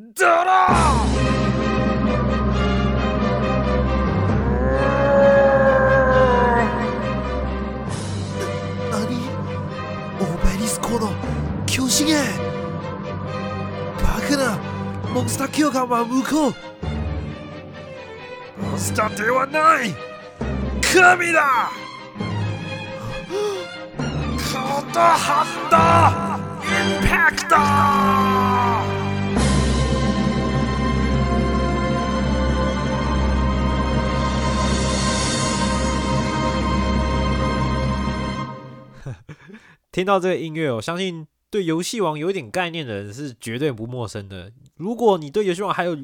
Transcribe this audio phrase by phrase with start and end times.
[0.00, 1.08] ドロー
[11.98, 12.14] しげ。
[12.14, 12.20] バ
[14.30, 14.56] カな
[15.12, 16.54] モンスター教官は向こう。
[18.62, 19.96] モンスターではない。
[20.80, 21.72] 神だ。
[23.96, 24.04] こ
[24.94, 27.48] のハンダインパク
[28.92, 28.97] ト。
[39.98, 44.52] 听到这个音乐，我相信对游戏王有一点概念的人是绝对不陌生的。
[44.76, 45.98] 如果你对游戏王还有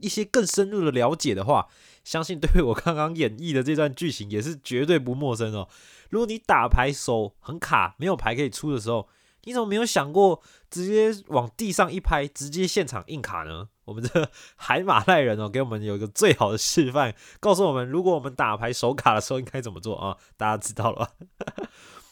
[0.00, 1.68] 一些更深入的了解的话，
[2.02, 5.68] 相信对我刚刚演绎的这段剧情也是绝对不陌生哦。
[6.10, 9.08] 如果你打牌手很卡，没有牌可以出的时候，
[9.44, 13.68] 你怎么没有想过直接往地上一拍，直接现场硬卡呢？
[13.84, 20.16] 我们这海马赖人哦，给我们有一个最好的示范，告诉我们如果我们打牌手卡的时候应该怎么做啊？
[20.36, 21.10] 大家知道了吧？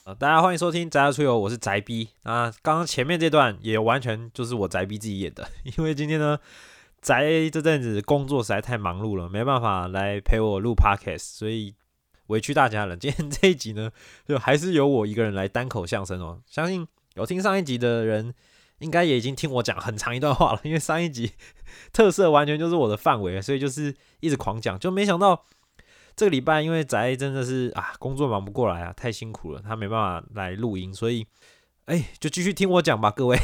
[0.05, 2.10] 啊，大家欢迎收听宅家出游，我是宅逼。
[2.24, 6.38] 那刚刚前面这段也完全就是我宅逼自己演的， 因为今天呢，
[7.00, 11.74] 宅这阵子工作实在太忙碌了，没办法来陪我录 podcast，所以
[12.27, 12.94] 委屈大家了。
[13.00, 13.90] 今天这一集呢，
[14.29, 16.42] 就还是由我一个人来单口相声哦。
[16.46, 18.34] 相信有听上一集的人，
[18.80, 21.33] 应该也已经听我讲很长一段话了，因为上一集
[21.95, 25.46] 特色完全就是我的范围，所以就是一直狂讲，就没想到。
[26.17, 31.27] 这个礼拜因为宅真的是啊工作忙不过来啊，太辛苦了，他没办法来录音，所以
[31.86, 33.39] 哎就继续听我讲吧，各位。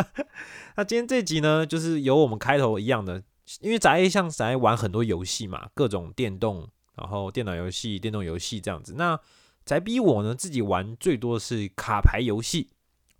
[0.76, 3.22] 那今天这集呢，就是由我们开头一样的，
[3.60, 8.94] 因为宅像宅玩很多游戏嘛，各种电动，然后电脑游戏、电动游戏这样子。
[8.96, 9.18] 那
[9.64, 12.70] 宅逼我呢，自己玩最多是卡牌游戏，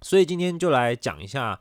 [0.03, 1.61] 所以今天就来讲一下。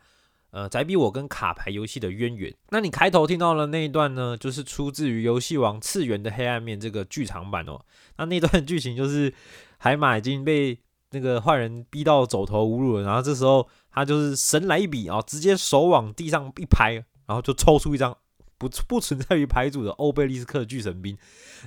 [0.51, 2.53] 呃，宅逼我跟卡牌游戏的渊源。
[2.71, 7.79] 那你开头听到的那一段呢，就是出自于《游戏王次元的黑暗面》这个剧场版哦。
[8.17, 9.33] 那那段剧情就是
[9.77, 10.77] 海马已经被
[11.11, 16.95] 那个坏人逼到走投无路了，然后这时候他就是神来一笔啊，直接手往地上一拍，
[17.25, 18.17] 然后就抽出一张
[18.57, 21.17] 不不存在于牌组的欧贝利斯克巨神兵，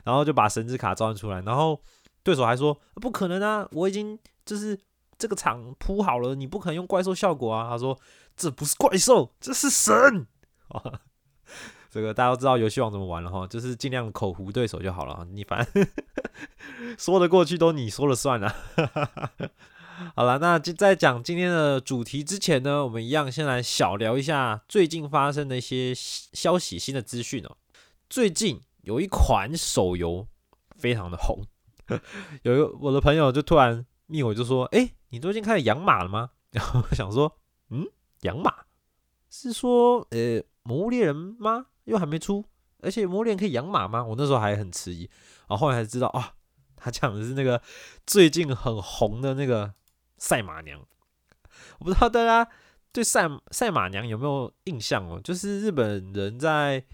[0.04, 1.80] 然后就把神之卡召唤出来，然后
[2.22, 4.78] 对手还说不可能啊，我已经就是
[5.16, 7.70] 这个场铺好了，你不可能用怪兽效果啊。
[7.70, 7.98] 他说。
[8.36, 10.26] 这不是怪兽，这是神
[10.68, 11.00] 啊！
[11.90, 15.24] 这个大家都知道游戏王怎么玩了哈，就是尽量口胡对手就好了。
[15.30, 15.86] 你反正
[16.98, 18.52] 说得过去都你说了算了。
[20.16, 27.56] 好了，那就在讲今天的主题之前呢，我们一样先来小聊一下最近发生的一些消息、新的资讯哦。
[28.10, 30.26] 最近有一款手游
[30.76, 31.44] 非常的红，
[32.42, 37.38] 有一个我的朋友就突然密我，就说：“哎，你最近开始养马了吗？”然后想说：“。”
[38.24, 38.52] 养马
[39.30, 41.66] 是说，呃，魔物猎人吗？
[41.84, 42.44] 又还没出，
[42.80, 44.02] 而且魔物猎人可以养马吗？
[44.02, 45.08] 我那时候还很迟疑，
[45.48, 46.34] 然后后来才知道啊，
[46.76, 47.60] 他讲的是那个
[48.06, 49.74] 最近很红的那个
[50.16, 50.80] 赛马娘。
[51.78, 52.48] 我不知道大家
[52.92, 55.20] 对赛赛马娘有没有印象哦？
[55.22, 56.84] 就是日本人在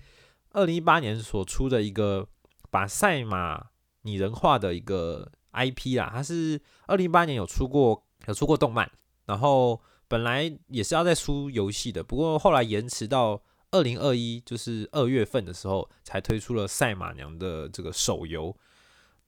[0.52, 2.26] 二零一八年所出的一个
[2.70, 3.68] 把赛马
[4.02, 8.90] 拟人化的一个 IP 啦，它是二零一八年有出过有出过动漫，
[9.26, 9.80] 然后。
[10.10, 13.40] 本来也是要在出游戏的，不过后来延迟到
[13.70, 18.56] 二零二一，就是二月份的时候才推出了赛马娘的这个手游。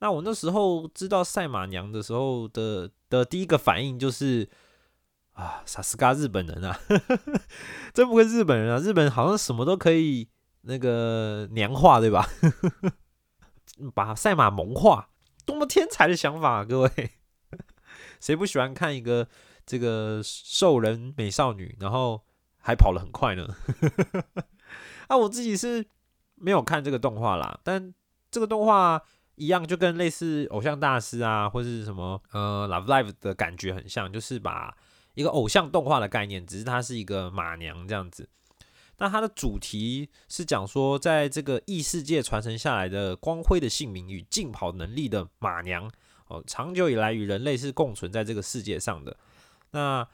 [0.00, 4.48] 那我那时候知道赛马娘的时候的的第一个反应就是
[5.34, 6.76] 啊，萨斯嘎日本人啊，
[7.94, 8.80] 真不愧日本人啊！
[8.80, 10.28] 日本好像什么都可以
[10.62, 12.28] 那个娘化，对吧？
[13.94, 15.10] 把赛马萌化，
[15.46, 16.64] 多么天才的想法啊！
[16.64, 16.90] 各位，
[18.18, 19.28] 谁不喜欢看一个？
[19.64, 22.22] 这个兽人美少女，然后
[22.58, 23.46] 还跑得很快呢。
[25.08, 25.86] 啊，我自己是
[26.34, 27.92] 没有看这个动画啦，但
[28.30, 29.02] 这个动画
[29.34, 34.76] 一样，就跟类似偶像大师啊，或是什么呃 Love Live 的感觉很像，就是把
[35.14, 38.28] 一个偶像动画的概念，只是它是一个马娘这样子。
[38.98, 45.90] 那它的主题是讲说，在这个异世界传承下来的光辉的姓名与竞跑能力的马娘
[46.28, 49.16] 哦，长久以来与人类是共存在这个世界上的。
[49.72, 50.08] 那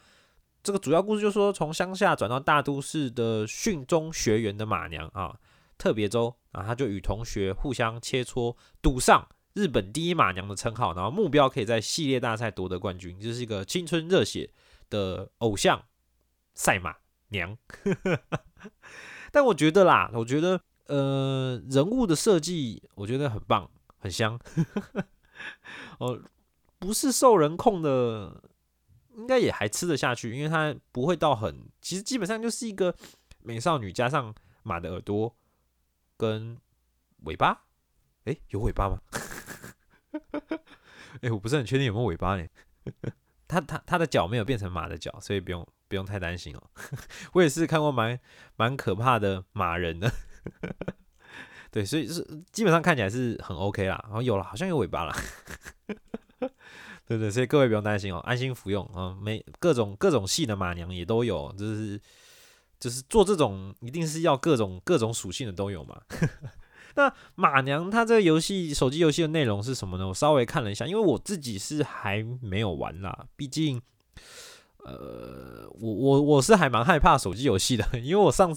[0.62, 5.38] 这个主要故事就是说，从乡下转到大都市的训中学员的马娘啊，
[5.78, 14.52] 特别周啊，他就与同学互相切磋，赌上日本第一马娘的称号，然后目标可以在系列大赛夺得冠军，就是一个青春热血
[14.90, 15.84] 的偶像
[16.54, 16.96] 赛马
[17.28, 17.56] 娘。
[19.32, 24.38] 但我觉得啦，我觉得呃，人物的设计我觉得很棒，很香。
[25.98, 26.20] 哦，
[26.78, 28.42] 不是受人控的。
[29.18, 32.94] 应该也还吃得下去，因为它不会到很，其实基本上就是一个
[33.42, 34.32] 美少女加上
[34.62, 35.36] 马的耳朵
[36.16, 36.56] 跟
[37.24, 37.64] 尾巴，
[38.24, 39.00] 哎，有尾巴吗？
[41.20, 42.46] 哎，我不是很确定有没有尾巴呢。
[43.48, 46.70] 它它它的脚没有变成马的脚，所以不用不用太担心哦。
[47.34, 48.20] 我也是看过蛮
[48.56, 50.12] 蛮可怕的马人的，
[51.72, 52.22] 对，所以是
[52.52, 53.98] 基本上看起来是很 OK 啦。
[54.04, 55.14] 然后有了，好像有尾巴了。
[57.08, 59.16] 对对，所以各位不用担心哦，安心服用啊。
[59.18, 61.98] 每各种各种系的马娘也都有，就是
[62.78, 66.02] 就是做这种一定是要各种各种属性的都有嘛。
[66.96, 70.06] 那马娘它这个游戏手机游戏的内容是什么呢？
[70.06, 73.80] 我稍微看了一下，因为我自己是还没有玩啦，毕竟
[74.84, 78.54] 呃，我我我是还蛮害怕手机游戏的， 因为我上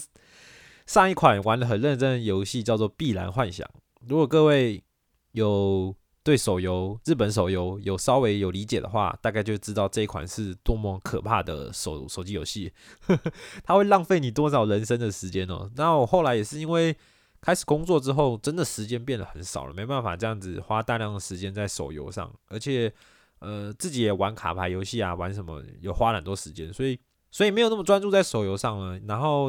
[0.84, 3.66] 上一款玩的很认真的游戏叫做《碧蓝幻想》，
[4.06, 4.84] 如果各位
[5.30, 5.96] 有。
[6.24, 12.72] 对手游，日本手游有稍微有理解的话，大概就知道这一款是多么可怕的手手机游戏，
[13.64, 15.68] 它会浪费你多少人生的时间哦。
[15.74, 16.96] 那我后来也是因为
[17.40, 22.92] 开始工作之后，真的时间变得很少了，没办法这样子花大量的时间在手游上，而且
[23.40, 26.96] 呃自己也玩卡牌游戏啊，玩什么有花很多时间，所以
[27.32, 28.96] 所以没有那么专注在手游上了。
[29.08, 29.48] 然后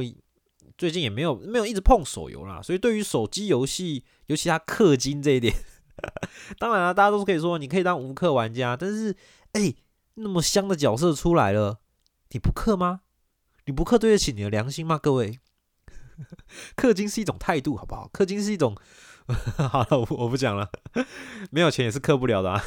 [0.76, 5.54] 最近也没有没有一直碰手游啦，所以对于手机游戏，尤其它氪金这一点。
[6.60, 9.16] 当然了，大家都是可以说你可以当无氪玩家，但是
[9.54, 9.74] 哎，
[10.16, 11.80] 那么香的角色出来了，
[12.32, 13.02] 你不氪吗？
[13.66, 14.98] 你不氪对得起你的良心吗？
[14.98, 15.40] 各位，
[16.76, 18.10] 氪金是一种态度，好不好？
[18.12, 18.76] 氪金是一种，
[19.70, 20.70] 好了，我我不讲了，
[21.52, 22.64] 没有钱也是氪不了的啊。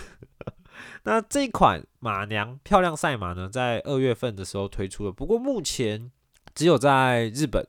[1.03, 6.11] 那这款马娘漂亮赛马呢，在二月份的时候推出了，不过目前
[6.55, 7.67] 只有在日本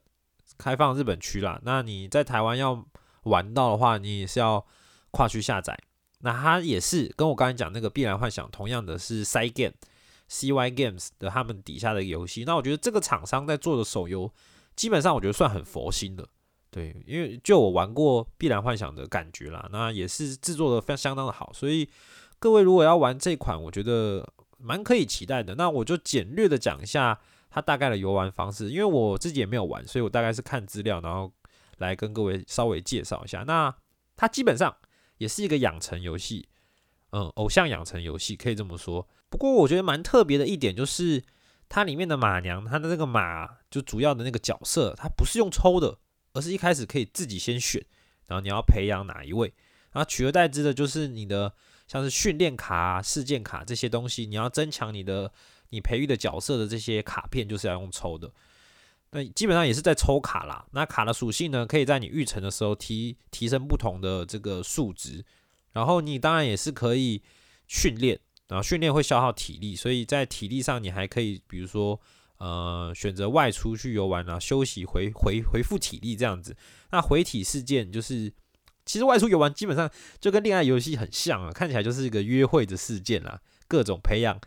[0.58, 1.60] 开放日本区啦。
[1.64, 2.86] 那你在台湾要
[3.24, 4.66] 玩到的话，你也是要。
[5.18, 5.76] 跨区下载，
[6.20, 9.74] 那它也是跟我刚才讲那个《必然幻想》同样的是 C Game
[10.28, 12.44] C Y Games 的他们底下的游戏。
[12.44, 14.32] 那我觉得这个厂商在做的手游，
[14.76, 16.24] 基本上我觉得算很佛心的，
[16.70, 21.90] 对，因为就我玩过《必然幻想》的感觉啦，那也是制作的非常相当的好，所以
[22.38, 24.24] 各位如果要玩这款，我觉得
[24.60, 25.56] 蛮可以期待的。
[25.56, 31.34] 那我就简略的讲一下它大概的游玩方式，因为我自己也没有玩，所以我大概是看资料，然后
[31.80, 33.44] 来跟各位稍微介绍一下。
[33.48, 33.74] 那
[34.16, 34.78] 它基本上。
[35.18, 36.48] 也是一个养成游戏，
[37.12, 39.08] 嗯，偶像养成游戏可以这么说。
[39.30, 41.24] 不过我觉得蛮特别的一点就是，
[41.68, 45.98] 它里面的马娘，它的那个马就主要的那个角色，它不是用抽的，
[46.34, 47.86] 而是一开始可以自己先选，
[48.28, 49.54] 然后你要培养哪一位，
[49.92, 51.54] 然后取而代之的就是你的
[51.88, 55.32] 像是训练卡、事件卡这些东西，你要增强你的
[55.70, 58.32] 你培育的角色的这些卡片，就是要用抽的。
[59.12, 60.66] 那基本上也是在抽卡啦。
[60.72, 65.24] 那卡的属性呢，可以在你育成的时候提提升不同的这个数值，
[65.72, 67.22] 然后你当然也是可以
[67.68, 72.00] 训练，然后训练会消耗体力，所以在体力上你还可以，比如说
[72.38, 76.56] 呃选择外出去游玩啊，休息回回回复体力这样子。
[76.92, 78.34] 那回体事件就是，
[78.86, 84.40] 其实外出游玩基本上就跟恋爱游戏很像啊，看起来就是一个约会的事件啦，各种培养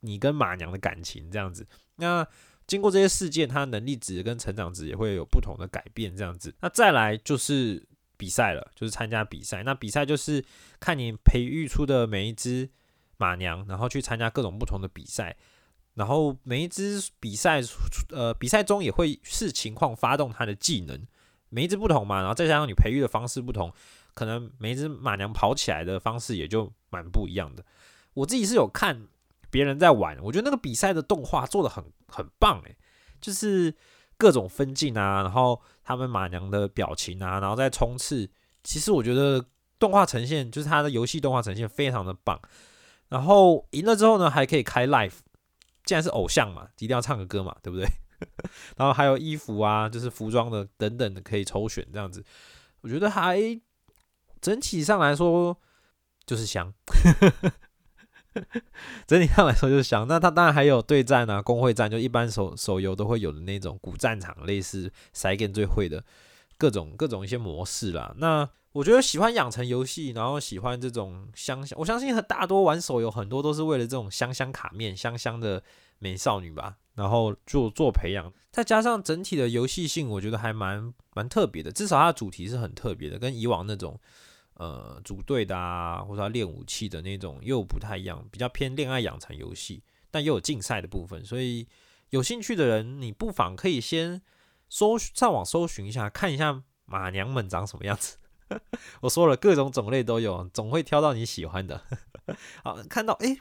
[0.00, 1.66] 你跟马娘的感情这样子。
[1.96, 2.26] 那
[2.72, 6.54] 经过这些事件，他能力值跟成长值也会有不同的改变，这样子。
[6.62, 7.86] 那再来就是
[8.16, 9.62] 比赛了，就是参加比赛。
[9.62, 10.42] 那比赛就是
[10.80, 12.70] 看你培育出的每一只
[13.18, 15.36] 马娘，然后去参加各种不同的比赛。
[15.92, 17.60] 然后每一只比赛，
[18.08, 21.06] 呃，比赛中也会视情况发动它的技能，
[21.50, 22.20] 每一只不同嘛。
[22.20, 23.70] 然后再加上你培育的方式不同，
[24.14, 27.62] 可能每一只马娘跑起来的方式也就蛮不一样的。
[28.14, 29.08] 我自己是有看。
[29.52, 32.74] 别人在玩，我觉得那个比赛的动画做的很很棒诶，
[33.20, 33.74] 就是
[34.16, 38.30] 各种分镜啊，然后他们马娘的表情啊，然后再冲刺，
[38.64, 39.44] 其实我觉得
[39.78, 42.40] 动画呈现就是他的游戏动画呈现非常的棒。
[43.10, 45.18] 然后赢了之后呢，还可以开 live，
[45.84, 47.86] 既然是偶像嘛，一定要唱个歌嘛，对不对？
[48.78, 52.24] 然后还有衣服啊，就是服装的等等的可以抽选这样子，
[52.80, 53.38] 我觉得还
[54.40, 55.58] 整体上来说
[56.24, 56.72] 就是香。
[59.06, 60.06] 整体上来说就是香。
[60.08, 66.04] 那它当然还有对战啊、工会战，就一般手手游都会有的那种古战场，类似 Sky 最会的
[66.58, 68.14] 各种各种一些模式啦。
[68.18, 75.62] 那我觉得喜欢养成游戏，然后喜欢这种香香，我相信大多玩手游很多都是为了这种香香卡面、香香的
[75.98, 78.32] 美少女吧，然后做做培养。
[78.50, 83.98] 再加上整体的游戏性，我觉得还蛮蛮特别的，至少它的主题是很特别的，跟以往那种。
[84.54, 91.66] 呃，组队的啊，或者练武器的那种又不太一样，比较偏恋爱养成游戏，但又有竞赛的部分，所以
[92.10, 94.22] 有兴趣的人，你不妨可以先
[94.68, 98.18] 搜上网搜寻一下，看一下马娘们长什么样子。
[99.00, 101.82] 我说了，各种种类都有，总会挑到你喜欢的。
[102.62, 103.38] 好，看到哎。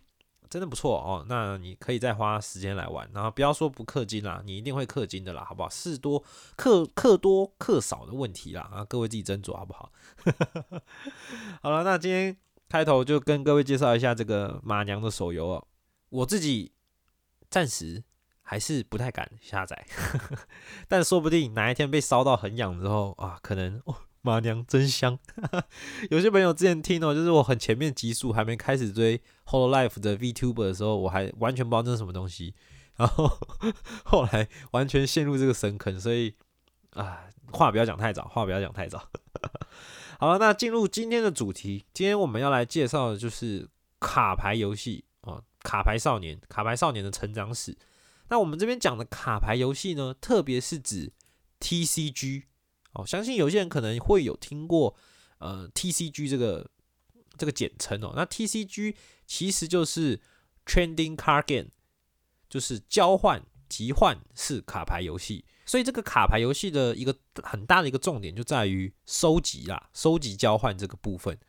[0.51, 5.69] 真的不错哦，那你可以再花时间来玩，然后不要说不氪金啦，你一定会氪金的啦，好不好？
[5.69, 6.21] 事多
[6.57, 9.93] 氪氪多氪少的问题啦，啊，各位自己斟酌好不好？
[11.63, 12.35] 好了，那今天
[12.67, 15.67] 开头就跟各位介绍一下这个马娘的手游哦，
[16.09, 16.73] 我自己
[17.49, 18.03] 暂时
[18.41, 19.87] 还是不太敢下载，
[20.89, 23.81] 但说不定哪一天被烧到很痒之后啊，可能。
[24.23, 25.17] 马娘真香，
[26.11, 32.53] 有些朋友之前听哦，就是我很前面集数还没开始追《Whole Life》的 VTuber 的时候，我还完全不知道这是什么东西，
[32.97, 33.37] 然后
[34.05, 36.35] 后来完全陷入这个深坑，所以
[36.91, 39.09] 啊，话不要讲太早，话不要讲太早。
[40.19, 43.67] 好了，那进入今天的主题，今天我们要来介绍的就是
[43.99, 47.75] 卡牌游戏哦，卡牌少年，卡牌少年的成长史。
[48.29, 51.11] 那我们这边讲的卡牌游戏呢，特别是指
[51.59, 52.43] TCG。
[52.93, 54.95] 哦，相信有些人可能会有听过，
[55.39, 56.69] 呃，TCG 这个
[57.37, 58.13] 这个简称哦。
[58.15, 58.95] 那 TCG
[59.25, 60.19] 其实就是
[60.65, 61.69] Trending Card Game，
[62.49, 65.45] 就是交换集换式卡牌游戏。
[65.65, 71.39] 所以这个卡牌游戏的一个很大的一个重点就在于收集啦，收集交换这个部分，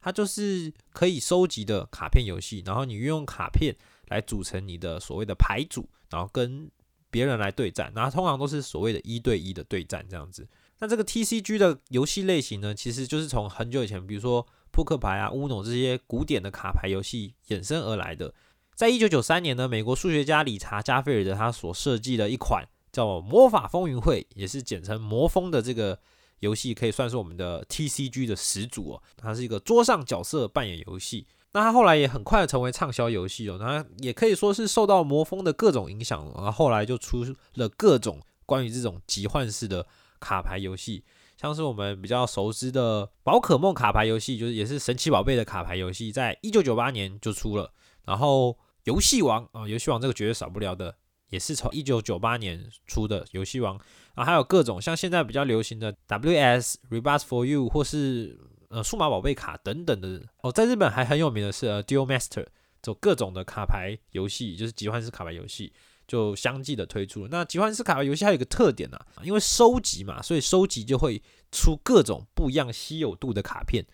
[0.00, 2.62] 它就是可以收集的卡片游戏。
[2.64, 3.74] 然后你运用卡片
[4.06, 6.70] 来组成你的所谓的牌组，然后跟
[7.10, 7.92] 别人来对战。
[7.96, 10.46] 然后通常都是所谓的一对一的对战这样子。
[10.80, 18.34] 那这个 TCG 的游戏类型呢，其实就是从很久以前，比如说扑克牌啊、乌诺这些古典的卡牌游戏衍生而来的。
[18.74, 25.96] 在一九九三年呢，美国数学家理查加菲尔德他所设计的一款叫《魔法风云会》，也是简称魔风的这个
[26.40, 29.02] 游戏，可以算是我们的 TCG 的始祖哦。
[29.16, 31.26] 它是一个桌上角色扮演游戏。
[31.52, 33.58] 那它后来也很快成为畅销游戏哦。
[33.60, 39.86] 那也可以说是受到魔风的各种影响，然后后来就出了各种关于这种集换式的。
[40.20, 41.04] 卡牌游戏，
[41.36, 47.72] 像是我们比较熟知的宝可梦卡牌游戏，就是也是神奇宝贝的卡牌游戏，在一九九八年就出了。
[48.04, 50.96] 然后游戏王啊，游戏王这个绝对少不了的，
[51.30, 53.80] 也是从一九九八年出的游戏王。
[54.14, 60.22] 啊，还有各种像现在比较流行的 WS Rebus for You，或是呃数码宝贝卡等等的。
[60.42, 62.46] 哦，在日本还很有名的是呃 Duel Master，
[62.80, 65.72] 就各种的卡牌游戏，就是集换式卡牌游戏。
[66.06, 67.28] 就相继的推出了。
[67.30, 73.84] 那集换式卡牌游戏还有一个特点呢，因为收集嘛，所以收集就会出各种不一样稀有度的卡片。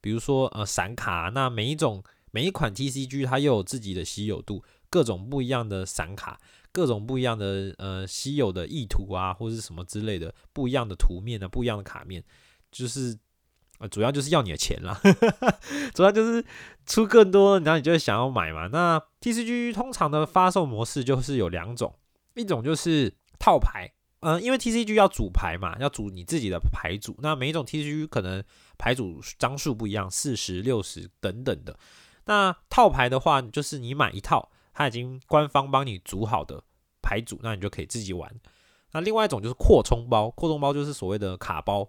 [0.00, 6.40] 比如说呃闪卡，那每一种每一款 TCG 它又有自己的稀有度，各种不一样的闪卡，
[6.72, 12.24] 各种不一样的呃稀有的意图啊，或者是什么之类的不一样的图面啊，不一样的卡面，
[12.70, 13.18] 就是。
[13.80, 15.00] 呃，主要就是要你的钱啦，
[15.94, 16.44] 主要就是
[16.84, 18.66] 出更多，然后你就会想要买嘛。
[18.66, 21.94] 那 TCG 通常的发售模式就是有两种，
[22.34, 27.16] 一种就是套牌，嗯，因为 TCG 要组牌嘛，要组你自己的牌组。
[27.22, 28.44] 那每一种 TCG 可能
[28.76, 31.74] 牌组张数不一样，四十六十等等的。
[32.26, 36.62] 那套牌的话，就是你买一套，它已经官方帮你组好的
[37.00, 38.30] 牌组，那你就可以自己玩。
[38.92, 41.88] 那另外一种就是扩充包，扩充包就是所谓的卡包。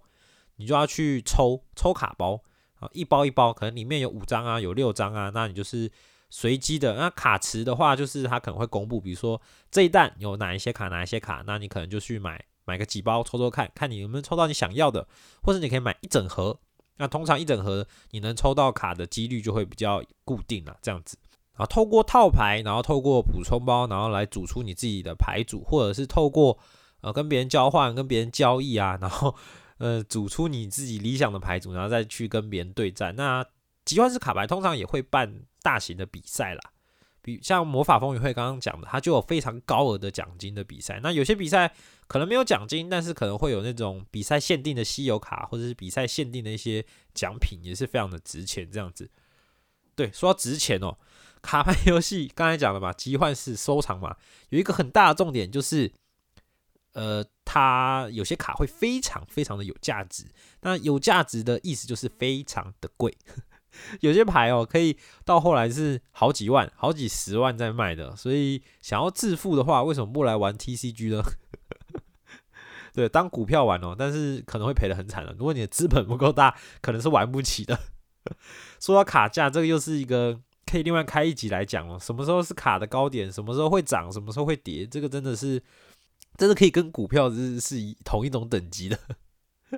[0.62, 2.40] 你就要去抽抽卡包
[2.80, 5.92] 啊，一包一包，可能里面有五张啊，有六张啊，那你就是
[6.30, 6.96] 随机的。
[6.96, 15.08] 那卡池的话，就是它可能会公布，比如说这一弹有哪一些卡，哪一些卡，那你可能就去买买个几包抽抽看，看你有没有抽到你想要的，
[15.44, 16.60] 或者你可以买一整盒。
[16.98, 21.18] 那通常一整盒你能抽到卡的几率就会比较固定了，这样子。
[21.54, 26.58] 然后透过套牌，然后透过补充包，然后来组出你自己的牌组，或者是透过
[27.02, 29.36] 呃跟别人交换、跟别人交易啊， 然后。
[29.82, 33.16] 呃，组出你自己理想的牌组，然后再去跟别人对战。
[33.16, 33.44] 那
[33.84, 36.62] 集换式卡牌通常也会办大型的比赛啦，
[37.24, 41.00] 比像魔法风云会刚刚讲的，它就有非常高额的奖金的比赛。
[41.02, 41.74] 那有些比赛
[42.06, 46.86] 可能没有奖金，但是可能会有那种比赛限定的稀有卡，或者是比赛限定的一些
[47.16, 48.70] 奖品，也是非常的值钱。
[48.72, 49.10] 这样子，
[49.96, 50.96] 对，说到值钱哦，
[51.42, 54.16] 卡牌游戏刚才讲了嘛，集换式收藏嘛，
[54.50, 55.92] 有一个很大的重点就是。
[56.94, 57.24] 呃，
[57.54, 60.24] 它有些卡会非常非常的有价值。
[60.62, 63.14] 那有价值的意思就是非常的贵，
[64.00, 71.22] 有些牌哦，可以到后来是好几万、好几十万在卖的，所以想要致富的话，为什么不来玩 TCG 呢？
[72.96, 75.34] 对，当股票玩哦，但是可能会赔得很惨的。
[75.38, 77.78] 如果你的资本不够大，可能是玩不起的。
[78.80, 81.98] 说到卡价，这个又是一个可以另外开一集来讲哦。
[82.00, 83.30] 什么时候是卡的高点？
[83.30, 84.10] 什么时候会涨？
[84.10, 84.86] 什么时候会跌？
[84.86, 85.62] 这个真的是，
[86.42, 88.98] 真的可以跟股票是是一同一种等级的。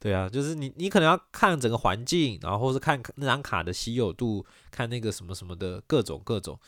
[0.00, 6.58] 对啊，就是你你可能要看整个环境，然后是看那张卡的稀有度，看那个什么什么的各种各种。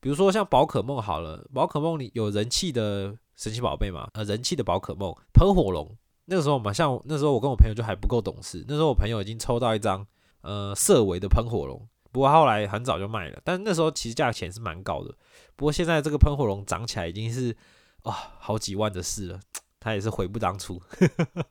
[0.00, 5.96] 比如说像宝可梦好了，宝可梦里有人气的神奇宝贝嘛，呃，人气的宝可梦喷火龙。
[6.24, 10.04] 那个时候嘛，像那时候我跟我朋友就还不够懂事，那时候我朋友已经抽到一张。
[10.40, 15.10] 呃，色维的喷火龙，不过后来很早就卖了，但那时候其实价钱是蛮高的。
[15.56, 17.56] 不过现在这个喷火龙涨起来已经是
[18.04, 19.40] 啊好几万的事了，
[19.78, 20.80] 他也是悔不当初。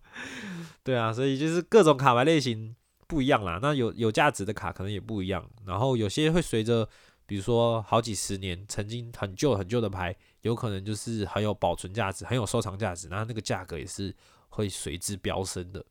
[0.83, 2.75] 对啊，所以就是各种卡牌类型
[3.07, 3.59] 不一样啦。
[3.61, 6.87] 那有有价值的卡可能也不一样，然后有些会随着，
[7.25, 14.15] 比如说好几十年曾经很旧很旧的牌，有可能就是很有保存价值、很有收藏价值，那那个价格也是
[14.49, 15.85] 会随之飙升的。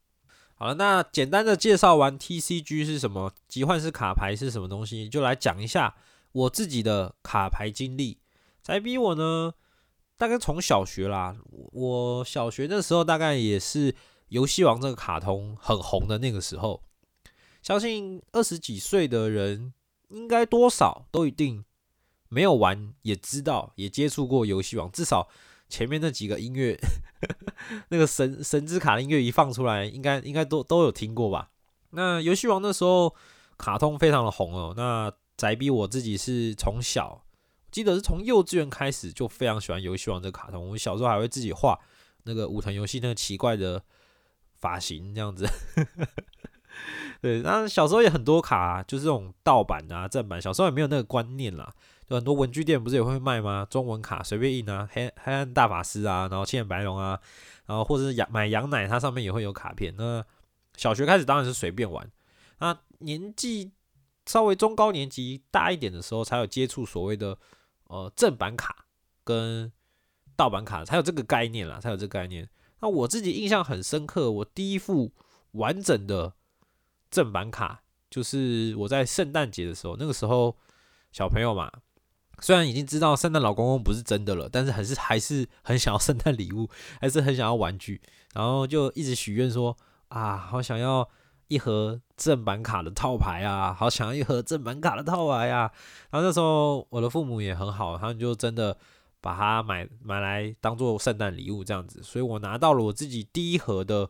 [0.55, 5.97] 好了，那简单的介绍完 TCG 是什么，集幻式卡牌是什么东西，就来讲一下
[6.33, 8.19] 我自己的卡牌经历。
[8.63, 9.55] 才逼我呢，
[10.23, 11.35] 大概从小学啦，
[11.73, 13.93] 我小学的时候大概也是
[14.29, 16.81] 游戏王这个卡通很红的那个时候，
[17.61, 19.75] 相信二十几岁的人
[20.11, 21.65] 应该多少都一定
[22.29, 25.29] 没有玩，也知道也接触过游戏王，至少。
[25.69, 26.79] 前面那几个音乐，
[27.91, 31.51] 那个神神之卡的音乐一放出来，应该应该都都有听过吧？
[31.91, 33.13] 那游戏王那时候
[33.59, 34.73] 卡通非常的红哦。
[34.77, 37.25] 那宅逼我自己是从小，
[37.73, 40.63] 记得是从幼稚园开始就非常喜欢游戏王这个卡通。
[40.65, 41.77] 我们小时候还会自己画
[42.25, 43.83] 那个武藤游戏那个奇怪的
[44.61, 45.49] 发型这样子。
[47.21, 50.41] 对，那小时候也很多卡，就是这种盗版啊、正版。
[50.41, 51.73] 小时候也没有那个观念啦。
[52.09, 53.67] 就很多文具店不是也会卖吗？
[53.71, 57.19] 中文卡随便印啊，黑黑暗大法师啊，然后青眼白龙啊，
[57.67, 59.95] 然后或者是羊买羊奶，它上面也会有卡片。
[59.97, 60.25] 那
[60.77, 62.11] 小学开始当然是随便玩，
[62.59, 63.71] 那年纪
[64.27, 67.39] 稍微中高年级大一点的时候，才有接触所谓的
[67.93, 68.87] 呃正版卡
[69.23, 69.71] 跟
[70.35, 72.49] 盗版卡，才有这个概念啦，才有这个概念。
[72.81, 75.13] 那我自己印象很深刻，我第一副
[75.53, 76.33] 完整的
[77.11, 80.57] 正版卡，就是我在圣诞节的时候，那个时候
[81.13, 81.71] 小朋友嘛。
[82.41, 86.69] 虽然已经知道圣诞老公公不是真的了，但是还是还是很想要圣诞礼物，
[87.01, 88.03] 还是很想要玩具，
[88.35, 89.77] 然后就一直许愿说
[90.09, 91.09] 啊，好想要
[91.53, 95.71] 一盒正版卡的套牌啊，好想要一盒正版卡的套牌啊。
[96.11, 98.77] 然后那时候我的父母也很好，他们就真的
[99.21, 104.09] 把它买买来当做圣诞礼物这样子，所以我拿到了我自己第一盒的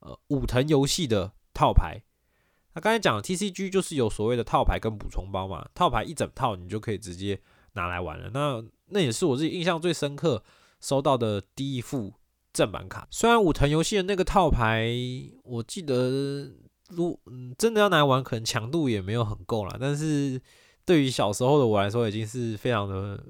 [0.00, 2.02] 呃武藤游戏的套牌。
[2.74, 7.40] 那刚才讲 T C G 就是有所谓的套牌跟补充包嘛，套牌一整套你就可以直接。
[7.74, 10.42] 拿来玩了，那那也是我自己印象最深刻
[10.80, 12.12] 收到的第一副
[12.52, 13.06] 正版卡。
[13.08, 14.90] 虽然武藤游戏的那个套牌，
[15.44, 16.50] 我记得
[16.88, 19.76] 如嗯真的要拿来玩，可能强度也没有很够了。
[19.80, 20.40] 但是
[20.84, 23.22] 对于小时候的我来说，已经是非常的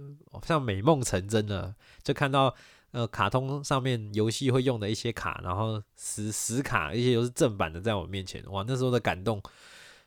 [0.45, 1.75] 像美梦成真了。
[2.03, 2.55] 就看到
[2.93, 9.43] 呃卡通上面游戏会用的一些卡，然后实实卡一些都是正版的，在我面前，哇，那时候的感动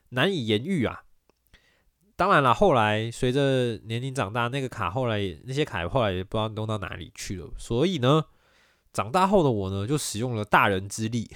[0.09, 1.03] 难以言喻啊！
[2.15, 7.49] 当然了，后来随着年龄长大，那个卡后来那些卡后来也不知道弄到哪里去了。
[7.57, 8.25] 所以呢，
[8.93, 11.29] 长大后的我呢，就使用了大人之力，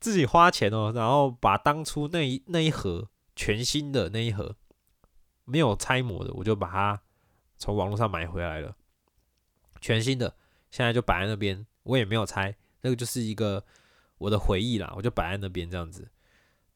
[0.00, 4.56] 自己花钱哦，然后把当初那一那一盒全新的那一盒
[5.44, 7.02] 没有拆模的，我就把它
[7.56, 8.76] 从网络上买回来了，
[9.80, 10.36] 全新的，
[10.70, 13.64] 现在就摆在那边，我也没有拆，那个就是一个
[14.18, 16.08] 我的回忆啦，我就摆在那边这样子。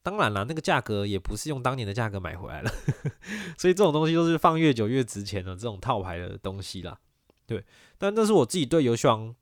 [0.01, 2.69] 当然了，那个价格也不是用当年的价格买回来了，
[3.57, 6.99] 所以这种东西都是放越久越值钱的这种套牌的东西啦。
[7.45, 7.63] 对，
[7.97, 9.33] 但那是我自己对游戏王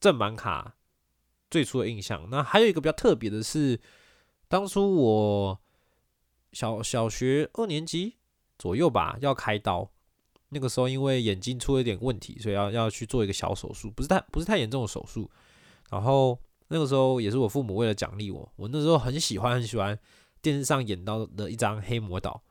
[0.00, 0.74] 正版卡
[1.50, 2.28] 最初的印象。
[2.30, 3.80] 那还有一个比较特别的是，
[4.48, 5.60] 当初我
[6.52, 8.16] 小小学二年级
[8.58, 9.90] 左右吧，要开刀，
[10.50, 15.30] 那个时候因为眼睛出了一点问题，所以要要去做一个小手术，不是太不是太严重的手术，
[15.90, 16.38] 然后。
[16.72, 19.98] 那个时候也是我父母为了奖励我，我那时候很喜欢很喜欢
[20.40, 22.44] 电视上演到的一张黑魔岛，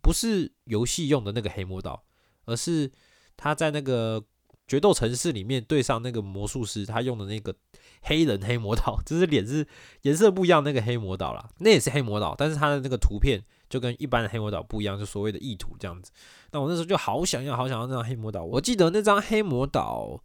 [0.00, 2.02] 不是游戏用的那个黑魔岛，
[2.46, 2.90] 而是
[3.36, 4.24] 他在那个
[4.66, 7.54] 决斗城市里面对上那个魔术师他用的那个
[8.02, 9.66] 黑人黑魔导，就是脸是
[10.02, 16.10] 颜色不一样那个黑魔导啦，那也是黑魔导，但是他的那个图片就跟一般的黑魔导不一样，就所谓的意图这样子。
[16.50, 20.22] 那我那时候就好想要好想要那张黑魔导，我记得那张黑魔导。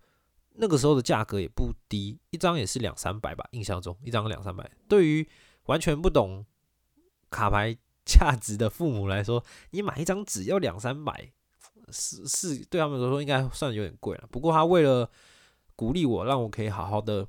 [0.56, 4.70] 那个时候的价格也不低，一张也是两三百吧，印象中一张两三百。
[4.90, 5.26] 对于
[5.68, 6.46] 完全不懂
[7.30, 7.74] 卡牌
[8.06, 11.32] 价值的父母来说，你买一张只要两三百，
[11.92, 14.28] 是是对他们来说应该算有点贵了。
[14.32, 15.10] 不过他为了
[15.76, 17.26] 鼓励我，让我可以好好的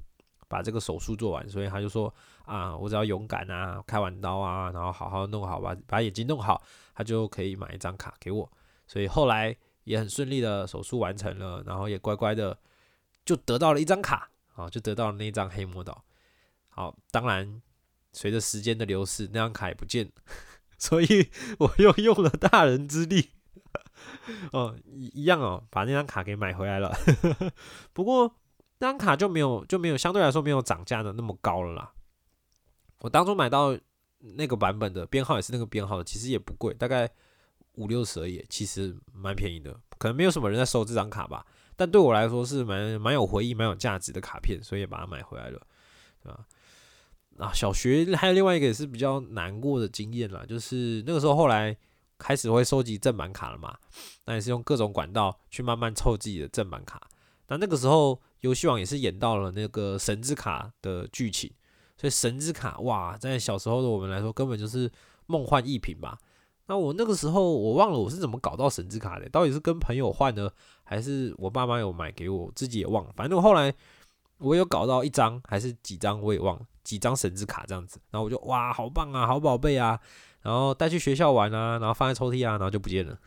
[0.48, 2.12] 把这个手术做完，所以他就说
[2.44, 6.62] 啊，我只要勇敢啊，开完刀啊，然后好好弄好把把眼睛弄好，
[6.94, 8.50] 他就可以买一张卡给我。
[8.86, 12.58] 所以后来也很顺利的手术完成了，然后也乖乖的
[13.24, 16.04] 就得到了一张卡啊，就得到了那张黑魔岛。
[16.68, 17.62] 好，当然
[18.12, 20.12] 随着时间的流逝，那张卡也不见了，
[20.76, 23.30] 所以我又用了大人之力，
[24.52, 26.92] 哦，一一样哦，把那张卡给买回来了。
[27.92, 28.34] 不过
[28.78, 31.92] 那张卡就没有就没有相对来说没有涨价的那么高了啦。
[33.00, 33.76] 我当初买到
[34.36, 37.10] 那个版本的编号也是那个编号的，其实也不贵，大概
[37.74, 39.76] 五六十而已，其实蛮便宜的。
[39.98, 45.60] 可能没有什么人在收这张卡吧，但对我来说是蛮蛮有回忆、蛮有价值的卡片，所以也把它买回来了，
[46.22, 46.46] 对吧？
[47.38, 51.76] 啊，小学还有另外一个也是比较难过的经验啦，就是那个时候后来
[52.22, 53.76] 开始会收集正版卡了嘛，
[54.26, 57.02] 那也是用各种管道去慢慢凑自己的正版卡。
[57.48, 61.50] 那那个时候游戏王也是演到了那个神之卡的剧情，
[61.96, 64.90] 所以神之卡哇，在小时候的我们来说根本就是
[65.26, 66.16] 梦幻一品吧。
[66.66, 70.48] 那我那个时候我忘了我是怎么搞到神之卡的，到底是跟朋友换呢，
[70.84, 73.12] 还是我爸妈有买给我，自己也忘了。
[73.16, 73.74] 反正我后来
[74.38, 76.64] 我有搞到一张还是几张我也忘了。
[76.84, 80.00] 几张神之卡这样子，然后我就哇，好棒啊，好宝贝啊，
[80.42, 83.18] 然后带去学校玩啊，然后放在抽屉啊，然后就不见了。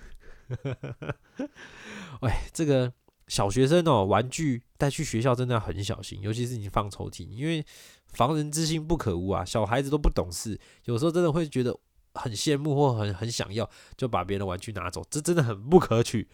[2.21, 2.93] 喂， 这个
[3.27, 7.65] 小学生哦，玩具带去学校真的要很小心，尤其是你放抽屉，因为
[8.09, 9.43] 防人之心不可无啊。
[9.43, 11.77] 小孩子都不懂事，有时候真的会觉得
[12.13, 16.27] 很羡慕或很很想要，就把别人的玩具拿走，这真的很不可取，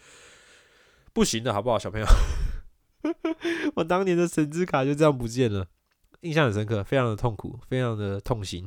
[1.13, 2.07] 不行的好不好，小朋友？
[3.75, 5.65] 我当年的神之卡就这样不见了。
[6.21, 8.63] 印象很深刻，非常的痛苦，非常的痛心。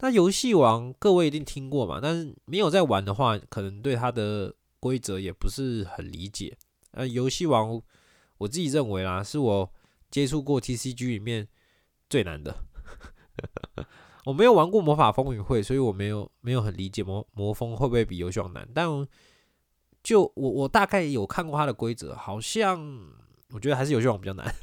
[0.00, 2.00] 那游戏王各位一定听过嘛？
[2.02, 6.56] 但是没有在玩的话，可能对它的规则也不是很理解。
[6.90, 7.80] 呃，游戏王
[8.38, 9.72] 我自己认为啦，是我
[10.10, 11.48] 接触过 TCG 里面
[12.10, 12.64] 最难的。
[14.26, 18.68] 我没有玩过魔法风云会，所以我没有没有很理解魔魔风会不会比游戏王难。
[18.74, 18.88] 但
[20.02, 22.80] 就我我大概有看过它的规则，好像
[23.50, 24.54] 我觉得还是游戏王比较难。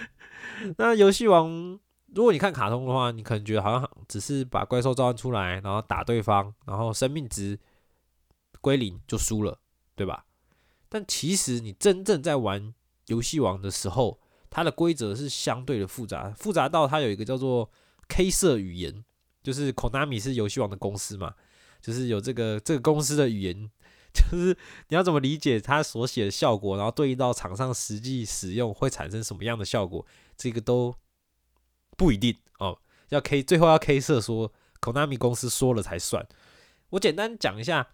[0.78, 1.78] 那游戏王，
[2.14, 7.58] 如果你看卡通的话，你可能觉得好像只是把怪兽召唤出来，然后打对方，然后生命值
[8.60, 9.58] 归零就输了，
[9.94, 10.24] 对吧？
[10.88, 12.72] 但其实你真正在玩
[13.06, 17.70] 游戏王的时候，它的规则是相对的复杂，复杂到它有一个叫做
[18.08, 19.04] K 色语言，
[19.42, 21.34] 就是 Konami 是游戏王的公司嘛，
[21.82, 23.70] 就是有这个这个公司的语言。
[24.14, 24.56] 就是
[24.88, 30.06] 你要怎么理解它所写的效果，然后对应到场上实际使用会产生什么样的效果，
[30.38, 30.94] 这个都
[31.96, 32.78] 不一定哦。
[33.08, 36.26] 要 K 最后要 K 色说，Konami 公司说了才算。
[36.90, 37.88] 我简单讲一下，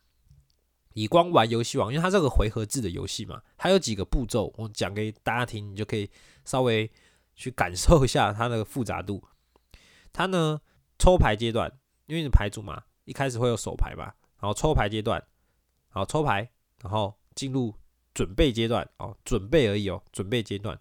[0.95, 6.11] 以光玩游戏王，因为它这个回合制的游戏嘛，它有几个步骤，我讲给大家听，你就可以
[6.45, 6.91] 稍微
[7.35, 9.23] 去感受一下它的复杂度。
[10.13, 10.61] 它呢，
[10.99, 11.73] 抽牌阶段，
[12.07, 15.23] 因为你牌组嘛，一开始会有手牌嘛，然后抽牌阶段。
[15.89, 16.51] 好，抽牌，
[16.83, 17.75] 然后进入
[18.15, 20.79] 准备阶段哦，准备而已哦，准备阶段，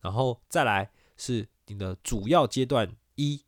[0.00, 3.42] 然后再来是你的主要阶段一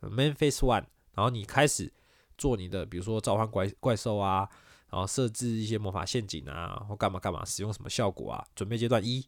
[0.00, 1.92] ，main phase one，然后你开始
[2.36, 4.48] 做你的，比如说召唤怪怪兽啊，
[4.90, 9.26] 然后设置一些魔法陷阱啊，或干嘛干嘛，使用什么效果啊，准备阶段一，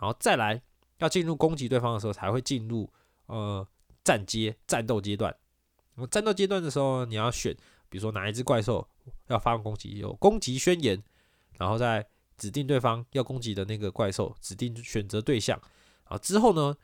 [0.00, 0.60] 然后再来
[0.98, 2.92] 要进入攻击对方的时候，才会进入
[3.26, 3.66] 呃
[4.04, 5.34] 战阶战斗阶段。
[5.94, 7.56] 那么战斗阶段的时候，你要选，
[7.88, 8.86] 比如说哪一只怪兽。
[9.28, 11.02] 要发动攻击，有攻击宣言，
[11.52, 15.58] 然后再指定对方要攻击的那个怪兽，指定选择对象，
[16.04, 16.76] 啊之后呢，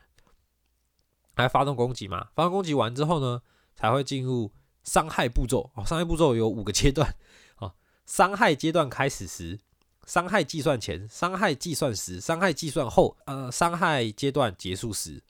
[1.35, 2.29] 来发动攻击嘛？
[2.35, 3.41] 发动攻击完之后呢，
[3.75, 4.51] 才会进入
[4.83, 5.71] 伤害步骤。
[5.75, 7.15] 哦，伤害步骤有五个阶段。
[7.57, 7.73] 哦，
[8.05, 9.59] 伤害阶段开始时，
[10.05, 15.21] 伤害计算前，伤害计算时，伤害计算后，呃，伤害阶段结束时，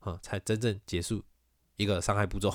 [0.00, 1.22] 啊，才真正结束
[1.76, 2.52] 一个伤害步骤。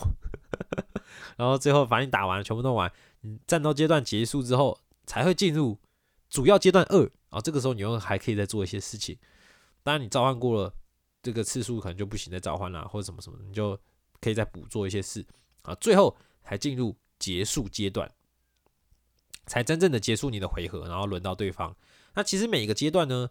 [1.36, 2.92] 然后最后把你打完，全部弄完。
[3.24, 5.78] 嗯，战斗阶段结束之后，才会进入
[6.30, 7.42] 主要阶段二啊。
[7.42, 9.18] 这个时候你又还可以再做一些事情。
[9.82, 10.74] 当然，你召唤过了，
[11.22, 13.78] 这个次数可能就不行再召唤啦，或者什么什么，你就
[14.22, 15.26] 可以再补做一些事
[15.64, 15.76] 啊。
[15.76, 18.12] 最后才进入结束阶段，
[19.46, 21.76] 才真正的结束你的回合，然后轮到对方。
[22.16, 23.30] 那其实每一个阶段呢，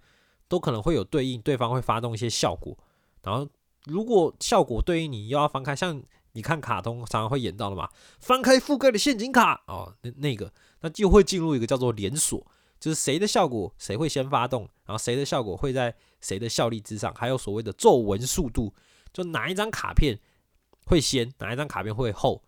[0.49, 2.77] 都可能会有对应对方会发动一些效果，
[3.23, 3.49] 然后
[3.85, 6.03] 如果效果对应你又要翻开，像。
[6.33, 7.89] 你看卡通常常会演到的嘛，
[8.21, 12.47] 翻开覆盖的陷阱卡哦，那那个那就会进入一个叫做连锁，
[12.79, 18.75] 就是谁的效果谁会先发动，然后谁的效果会在谁的效力之上，还有所谓的皱纹速度，
[19.13, 20.19] 就哪一张卡片
[20.87, 22.43] 会先，哪一张卡片会后，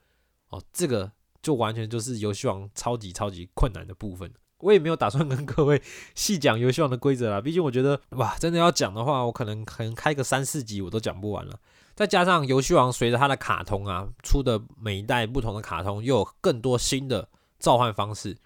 [0.49, 4.33] 哦，这个就完全就是游戏王超级超级困难的部分。
[4.59, 5.81] 我也没有打算跟各位
[6.15, 11.59] 细讲游戏王的规则啦，毕竟我觉得哇，真的要讲的话，我可能可能开个三四集我都讲不完了。
[11.95, 17.29] 再加上游戏王随着它的卡通啊出的每一代不同的卡通，又有更多新的
[17.59, 18.37] 召唤方式，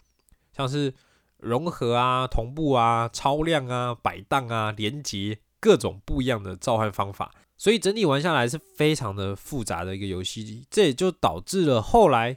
[0.57, 0.95] 像是
[1.45, 10.67] 融合啊、同步啊、超量啊、摆档啊、连接各种不一样的召唤方法，所以整体玩下来是非常的复杂的一个游戏。
[10.71, 12.37] 这也就导致了后来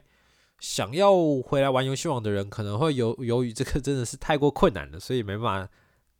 [0.60, 5.72] 想要回来玩游戏王的人，可能会由由于这个真的是太过困难了，所以没办法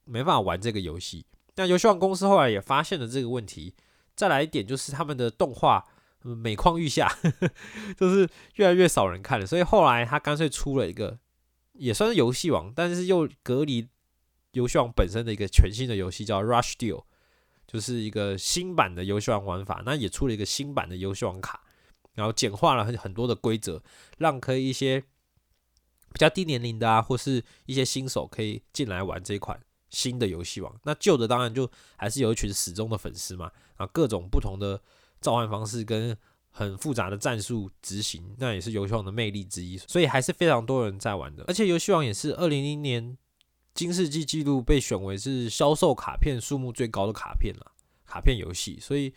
[0.04, 1.26] 没办法玩这个游戏。
[1.56, 3.74] 那游戏王公司后来也发现了这个问题。
[4.14, 5.84] 再来一点就是他们的动画
[6.22, 7.16] 每况愈下，
[7.96, 11.16] 就是越来越少人看了，所以后来他干脆出了一个
[11.78, 13.88] 也算是游戏王，但是又隔离
[14.52, 17.04] 游戏王本身的一个全新的游戏，叫 Rush Deal，
[17.66, 19.82] 就是一个新版的游戏王玩法。
[19.86, 21.62] 那也出了一个新版的游戏王卡，
[22.14, 23.82] 然后简化了很很多的规则，
[24.18, 29.60] 让可以一些比较低年龄的啊，或是一些新手可以进来玩这款。
[29.90, 34.78] 新的游戏王，那旧的当然就还是有一群始终的粉丝嘛，啊，各种不同的
[35.18, 36.14] 召唤方式跟
[36.58, 41.44] 很复杂的战术执行，那也是游戏王的魅力之一，所以还是非常多人在玩的。
[41.46, 43.16] 而且游戏王也是二零零年
[43.74, 47.72] 金世纪纪录被选为是销售卡片数目最高的卡片了，
[48.04, 49.14] 卡片游戏，所以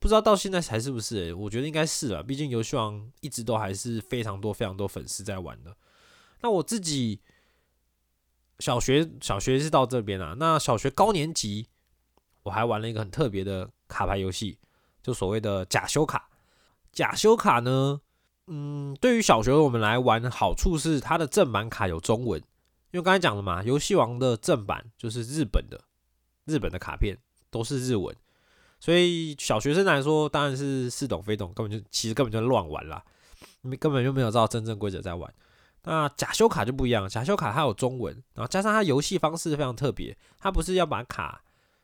[0.00, 1.32] 不知道到现在还是不是？
[1.34, 5.76] 我觉得应该是了，毕竟游戏王一直都还是非常多非常多粉丝在玩的。
[6.40, 7.20] 那我自己。
[8.58, 11.66] 小学小学是到这边啊，那小学高年级
[12.44, 14.56] 我还玩了一个很特别的卡牌游戏，
[15.02, 16.30] 就所谓的假修卡。
[16.92, 18.00] 假修卡呢，
[18.46, 22.38] 嗯，对于小学我们来玩，好处是它的正版卡有中文，
[22.90, 25.80] 因为刚才讲了嘛，游戏王的正版就是日本的，
[26.44, 27.16] 日本的卡片
[27.50, 28.14] 都是日文，
[28.78, 33.02] 所以小学生来说当然是似懂非懂，根本就其实根本就乱玩啦，
[33.62, 35.32] 你根本就没有照真正规则在玩。
[35.84, 41.42] 那假修卡就不一样，假修卡它有中文，然后加上它游戏方式非常特别，它不是要把卡，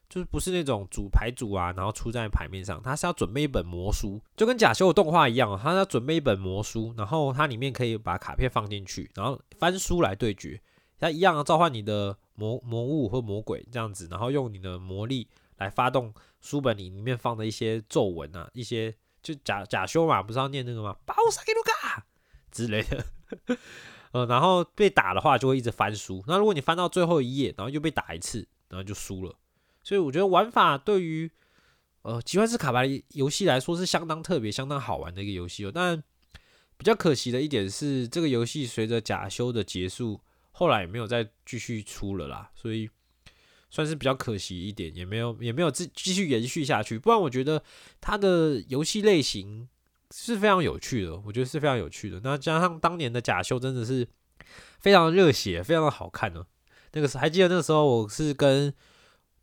[0.08, 10.60] 就是不是那种组牌组啊，然后出在牌面上，他是要准备一本魔书，就跟假修的动画一样，他要准备一本魔书，然后它里面可以把卡片放进去，然后翻书来对决，
[10.98, 20.96] 他一样召唤你的魔魔物或魔鬼这样子，然后用你的魔力来发动书本里里面放的一些咒文啊，一些就假假修嘛，不是要念那个吗？
[21.04, 22.06] 包萨给卢卡
[22.50, 23.04] 之类的。
[24.12, 26.24] 呃，然后被打的话就会一直翻书。
[26.26, 29.34] 那如果你翻到最后一页，然后又被打一次，然后就输了。
[29.88, 31.30] 所以我觉得玩法对于
[32.02, 35.72] 呃奇幻式卡牌游戏来说是相当特别、相当好玩的一个游戏哦。
[35.74, 35.96] 但
[36.76, 40.20] 比较可惜的一点是，这个游戏随着假修的结束，
[40.52, 42.50] 后来也没有再继续出了啦。
[42.54, 42.90] 所以
[43.70, 46.98] 算是比较可惜一点，也没有也没有继继续延续下去。
[46.98, 47.64] 不然我觉得
[47.98, 49.68] 它的游戏类型。
[50.10, 52.18] 是非常有趣的，我觉得是非常有趣的。
[52.24, 54.08] 那加上当年的假修真的是
[54.80, 56.46] 非常热血，非常的好看呢。
[56.92, 58.72] 那个时候还记得那个时候，我是跟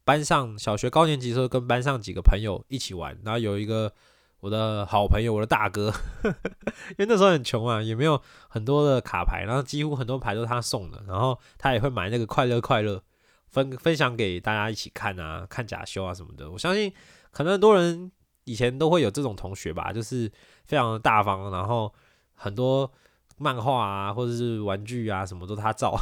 [0.05, 3.19] 班上小学高年级的时候，跟班上几个朋友一起玩。
[3.25, 3.91] 然后有一个
[4.39, 5.91] 我的好朋友，我的大哥，
[6.23, 11.03] 因为那时候很穷啊，也没有很多的卡牌，然后几乎很多牌都是他送的。
[11.05, 13.03] 然后他也会买那个快乐快乐
[13.47, 16.49] 分分享给大家一起看啊，看假修啊什么的。
[16.49, 16.93] 我相信
[17.31, 18.11] 可能很多人。
[18.47, 20.31] 以前都会有这种同学吧，就是
[20.65, 21.91] 非常的大方，然后
[22.35, 22.91] 很多
[23.39, 25.99] 漫画啊，或者是玩具啊，什么都他造，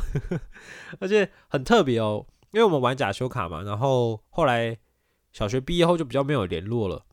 [1.00, 2.26] 而且很特别哦。
[2.54, 4.78] 因为我们玩假修卡嘛，然后后来
[5.32, 7.04] 小学毕业后就比较没有联络了。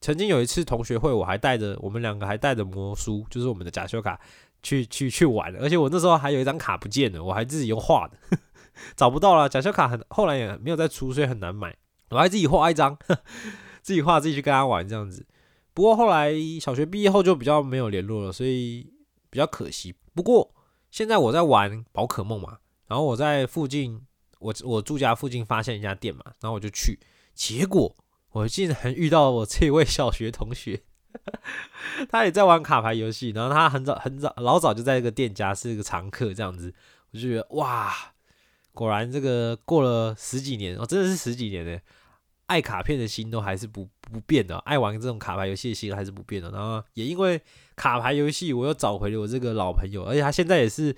[0.00, 4.20] 曾经有一次同学会，我还带着我们两个还带着魔书，就是我们的假修卡
[4.62, 8.38] 去去去玩，而且我那时候还有一张卡不见了，我还自己用画的，
[8.96, 9.48] 找不到了。
[9.48, 11.76] 假修卡很后来也没有再出，所以很难买，
[12.10, 12.98] 我还自己画一张。
[13.80, 15.24] 自己画自己去跟他玩这样子，
[15.72, 18.92] 不过后来小学毕业后就比较没有联络了，所以
[19.30, 19.94] 比较可惜。
[20.12, 20.52] 不过
[20.90, 24.02] 现在我在玩宝可梦嘛，然后我在附近，
[24.38, 26.98] 我我住家附近发现一家店嘛，然后我就去，
[27.34, 27.94] 结果
[28.30, 30.82] 我竟然遇到我这位小学同学，
[32.10, 36.72] 他也在玩卡牌游戏，然后他很早很早老早就在这个店家是一个常客这样子，
[37.12, 37.94] 我就觉得哇，
[38.72, 41.78] 果然这个过了十几年哦，真的是十几年呢。
[42.46, 46.50] 爱卡片的心都还是不不变的，爱玩这种卡牌游戏的心还是不变的。
[46.50, 47.38] 然后也因为
[47.76, 50.96] 卡牌游戏，我又找回了我这个老朋友，而且他现在也是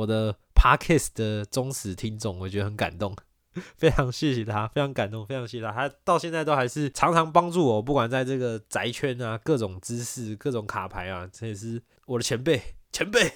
[0.00, 3.14] 我的 Parkes 的忠实听众，我觉得很感动，
[3.76, 5.72] 非常谢谢他，非常感动，非常谢谢他。
[5.72, 12.60] 他到现在都还是常常帮助我，不管在这个宅圈啊，各种知识、各种卡牌啊，这也是我的前辈，
[12.92, 13.30] 前辈。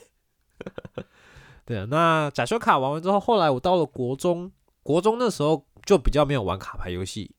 [1.67, 4.51] 对啊，那假修卡玩完之后，后来我到了国中，
[4.83, 7.35] 国中那时候就比较没有玩卡牌游戏。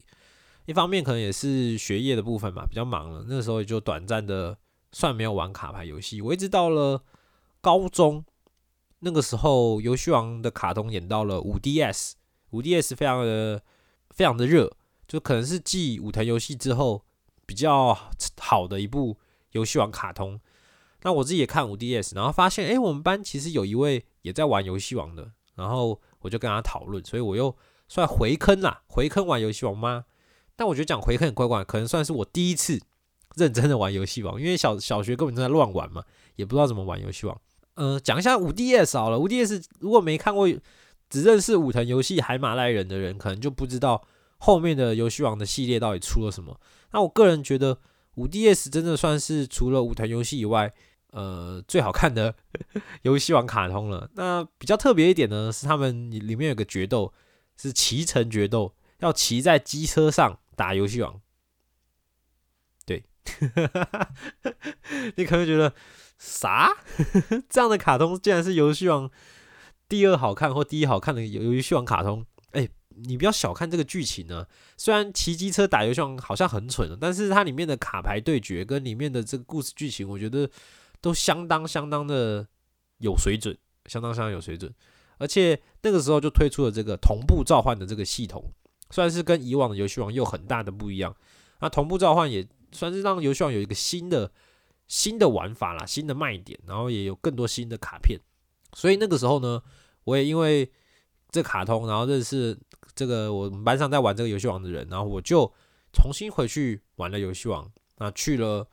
[0.65, 4.57] 一方面可能也是学业的部分嘛，比较忙了，那时候也就短暂的
[4.91, 6.21] 算没有玩卡牌游戏。
[6.21, 7.03] 我一直到了
[7.61, 8.25] 高中
[8.99, 12.13] 那个时候，游戏王的卡通演到了五 DS，
[12.51, 13.62] 五 DS 非常的
[14.10, 14.71] 非常的热，
[15.08, 17.03] 就可能是继武藤游戏之后
[17.45, 17.97] 比较
[18.39, 19.17] 好的一部
[19.51, 20.39] 游戏王卡通。
[21.03, 27.55] 那我自己也看五 DS，然后发现，哎，我们班其实有一位也在玩游戏王的，然后我就跟他讨论，所以我又
[27.88, 30.05] 算回坑啦，回坑玩游戏王吗？
[30.55, 32.81] 但我觉得讲回坑很怪怪，可能算是我第一次
[33.36, 36.03] 认真的玩游戏王，因为小小学根本就在乱玩嘛，
[36.38, 37.39] 也不知道怎么玩游戏王。
[37.75, 40.47] 呃，讲一下五 DS 好了，五 DS 如果没看过，
[41.09, 44.05] 只认识武藤游戏海马赖人的人，可能就不知道
[44.38, 46.59] 后面的游戏王的系列到底出了什么。
[46.91, 47.79] 那我个人觉得
[48.15, 50.73] 五 DS 真的算是除了武藤游戏以外。
[51.11, 52.35] 呃，最好看的
[53.03, 54.09] 游戏王卡通了。
[54.15, 57.13] 那比较特别一点呢，是他们里面有个决斗，
[57.55, 61.21] 是骑乘决斗，要骑在机车上打游戏王。
[62.85, 63.05] 对，
[65.15, 65.73] 你可能觉得
[66.17, 66.75] 啥？
[67.49, 69.10] 这样的卡通竟然是游戏王
[69.88, 72.25] 第二好看或第一好看的游游戏王卡通？
[72.51, 74.45] 哎，你不要小看这个剧情呢。
[74.78, 80.49] 虽然骑机车打游戏王好像很蠢，但是它里面的卡牌对决跟里面的这个故事剧情，我觉得。
[81.01, 82.47] 都相当相当的
[82.97, 84.73] 有水准，相当相当有水准，
[85.19, 88.43] 而且那个时候就推出了这个同步召唤的这个系统，
[88.89, 91.15] 算是跟以往的游戏王有很大的不一样。
[91.60, 94.32] 那同步召唤也算是让游戏王有一个新的
[94.88, 98.19] 新的玩法啦，新的卖点，然后也有更多新的卡片。
[98.74, 99.62] 所以那个时候呢，
[100.04, 100.71] 我也因为
[101.30, 102.58] 这卡通，然后认识
[102.93, 105.52] 这个我们班上在玩这个游戏王的人，然后我就
[105.93, 108.67] 重新回去玩了游戏王，那去了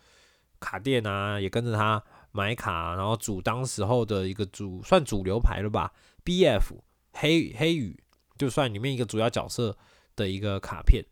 [0.61, 2.03] 卡店啊，也跟着他。
[2.35, 5.93] 买卡，然后组当时候的一个主算主流牌了吧
[6.25, 8.03] ，B.F 黑黑羽，
[8.39, 9.77] 就算里面一个主要角色
[10.17, 11.05] 的一个卡片，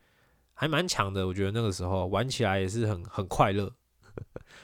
[0.55, 1.27] 还蛮强的。
[1.27, 3.71] 我觉得那个时候玩起来也是很很快乐。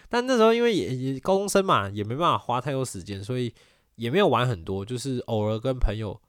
[0.08, 3.54] 但那时候因为也也高中生嘛，也没办法花太多时间，所以
[3.94, 6.20] 也没有玩很多，就是偶尔跟朋友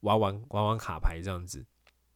[0.00, 1.64] 玩玩玩玩卡牌这样子，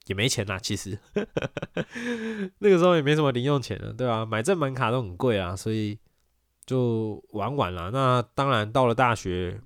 [0.07, 0.57] 也没钱啦。
[0.59, 0.97] 其实
[2.59, 4.25] 那个时候也没什么零用钱了，对吧？
[4.25, 5.97] 买正版卡都很贵啊，所以。
[6.63, 9.59] 就玩完了，那当然到了大学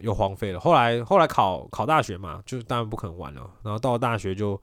[0.00, 0.60] 又荒废了。
[0.60, 3.50] 后来后来考考大学嘛，就当然不可能玩了。
[3.64, 4.60] 然后到了大学就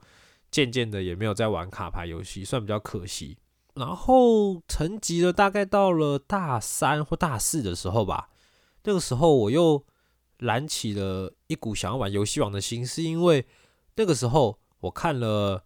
[0.50, 3.36] 渐渐的也没有再玩卡牌游戏，算比较可惜。
[3.78, 8.28] 然后沉寂了，大概到了大三或大四的时候吧。
[8.84, 9.84] 那个时候我又
[10.38, 13.46] 燃起了一股想要玩游戏王的心，是因为
[13.96, 15.64] 那个时候我看了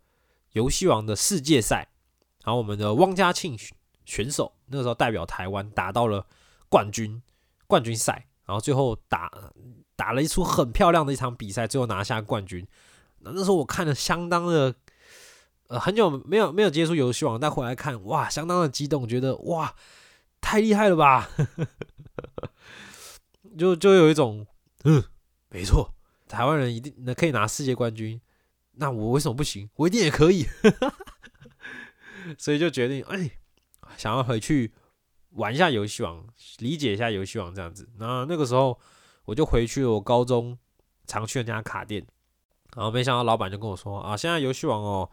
[0.53, 1.89] 游戏王的世界赛，
[2.45, 3.59] 然后我们的汪家庆。
[4.05, 6.27] 选手那个时候代表台湾打到了
[6.69, 7.23] 冠军
[7.69, 9.31] 冠军赛，然后最后打
[9.95, 12.67] 打了一出很漂亮的一场比赛，最后拿下冠军。
[13.21, 14.75] 那那时候我看了相当的，
[15.79, 19.75] 很久没有没有接触游戏王，但回来看哇，相当的激动，觉得哇，
[20.41, 21.31] 太厉害了吧！
[23.59, 24.47] 就就有一种
[24.85, 25.03] 嗯，
[25.51, 25.95] 没错，
[26.29, 28.21] 台湾人一定能可以拿世界冠军，
[28.73, 29.69] 那我为什么不行？
[29.77, 30.47] 我一定也可以。
[32.39, 33.31] 所以就决定哎。
[33.99, 34.73] 想要回去
[35.33, 36.27] 玩一下游戏王，
[36.61, 37.87] 理解一下游戏王这样子。
[37.99, 38.81] 那那个时候
[39.27, 40.59] 我就回去了我高中
[41.07, 42.05] 常去的那家卡店，
[42.75, 45.11] 然后没想到老板就跟我说：“啊，现在游戏王哦，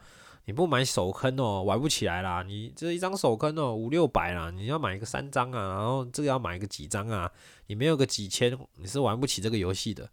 [0.50, 2.42] 你不买手坑哦，玩不起来啦。
[2.42, 7.32] 你这一张手坑哦，五六百啦，你要买一个三张啊，然后这个要买个几张啊，
[7.68, 10.10] 你没有个几千，你是玩不起这个游戏的。”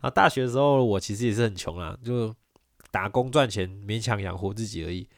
[0.00, 2.32] 啊，大学的时候我其实也是很穷啦，就
[2.92, 5.08] 打工赚钱，勉强养活自己而已。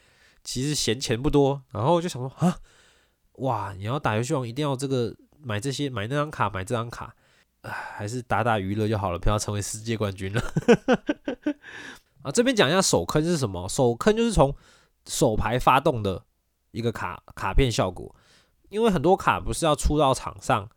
[0.42, 2.58] 其实闲钱不多，然后就想说啊，
[3.32, 7.14] 哇，你要打游戏王一定要这个买这些买那张卡买这张卡，
[7.62, 10.42] 还是打打娱乐就好了，不要成为世界冠军了。
[12.26, 13.68] 啊，这边讲一下手坑是什么？
[13.68, 14.52] 手坑就是从
[15.06, 16.24] 手牌发动的
[16.72, 18.12] 一个卡卡片效果，
[18.68, 20.68] 因为很多卡不是要出到场上，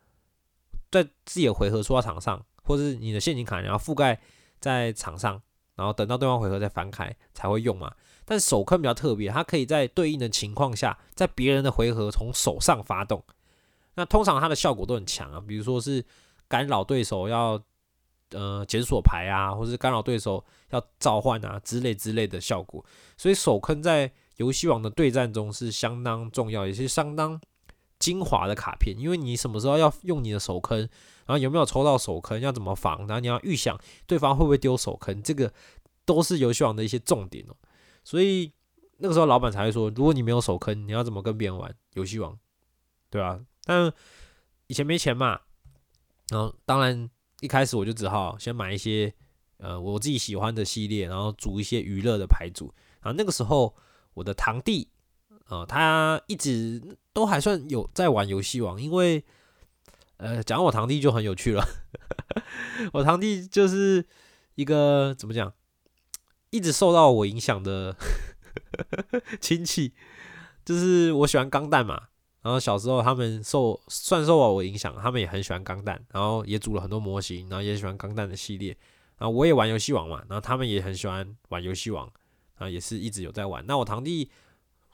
[0.92, 4.20] 在自己的回合出到场上，或者是你的陷阱卡你要覆盖
[4.60, 5.42] 在场上，
[5.74, 7.92] 然后等到对方回合再翻开才会用嘛。
[8.24, 13.24] 但手坑比较特别，它可以在对应的情况下，在别人的回合从手上发动。
[13.96, 16.04] 那通常它的效果都很强啊，比如说是
[16.46, 17.60] 干扰对手要
[18.30, 22.84] 呃检索牌啊，或是干扰对手要召唤啊之类之类的效果。
[23.16, 27.40] 所以手坑在游戏王的对战中是相当重要，也是相当
[27.98, 28.98] 精华的卡片。
[28.98, 35.52] 因为你什么时候要用你的手坑，然后有没有抽到手坑，要怎么防，然后你要预想对方会不会丢手坑，这个
[36.04, 37.54] 都是游戏王的一些重点哦。
[38.02, 38.52] 所以
[38.98, 42.38] 那个时候老板才会说，如果你没有手坑，你要怎么跟别人玩游戏王，
[43.10, 43.38] 对吧？
[43.64, 43.92] 但
[44.66, 45.40] 以前没钱嘛，
[46.30, 47.10] 然后当然
[47.40, 49.12] 一开始我就只好先买一些
[49.58, 52.72] 呃我自己喜欢的系列，然后组一些娱乐的牌组。
[53.00, 53.74] 然后那个时候
[54.14, 54.88] 我的堂弟，
[55.46, 59.24] 呃，他一直都还算有在玩游戏王，因为
[60.18, 61.66] 呃，讲我堂弟就很有趣了。
[62.92, 64.06] 我堂弟就是
[64.54, 65.52] 一个怎么讲，
[66.50, 67.96] 一直受到我影响的
[69.40, 69.94] 亲戚，
[70.64, 72.08] 就是我喜欢钢弹嘛。
[72.42, 78.76] 然后小时候他们受算受我影响，他们也很喜欢钢弹，然后也组了很多模型，然后也喜欢钢弹的系列。
[79.18, 82.10] 然后我也玩游戏王嘛，然后他们也很喜欢玩游戏王，
[82.56, 83.62] 然后，也是一直有在玩。
[83.66, 84.30] 那我堂弟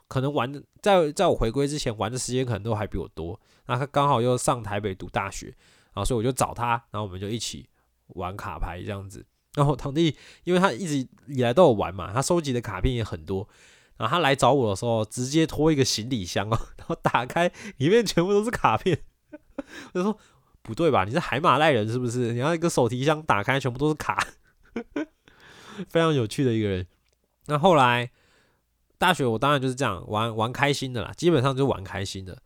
[0.08, 3.40] 可能玩的，在在我回归之前玩的时间可能都还比我多。
[3.66, 7.68] 那他刚好又上台北读大学，然后所以我就找他，然后我们就一起
[8.08, 9.24] 玩卡牌这样子。
[9.54, 13.48] 然后堂弟因为他一直以来都有玩嘛，他收集的卡片也很多。
[13.96, 19.02] 然后他来找我的时候，直接拖一个行李箱哦， 然后打开里面全部都是卡片。
[19.94, 20.18] 我就说。
[20.62, 21.04] 不对吧？
[21.04, 22.32] 你是海马赖人是不是？
[22.32, 24.26] 你要一个手提箱打开，全部都是卡，
[25.88, 26.84] 非常有趣的一个人。
[27.44, 28.10] 那后来
[28.98, 32.42] 大学我当然就是这样玩玩开心的啦，基本上就玩开心的。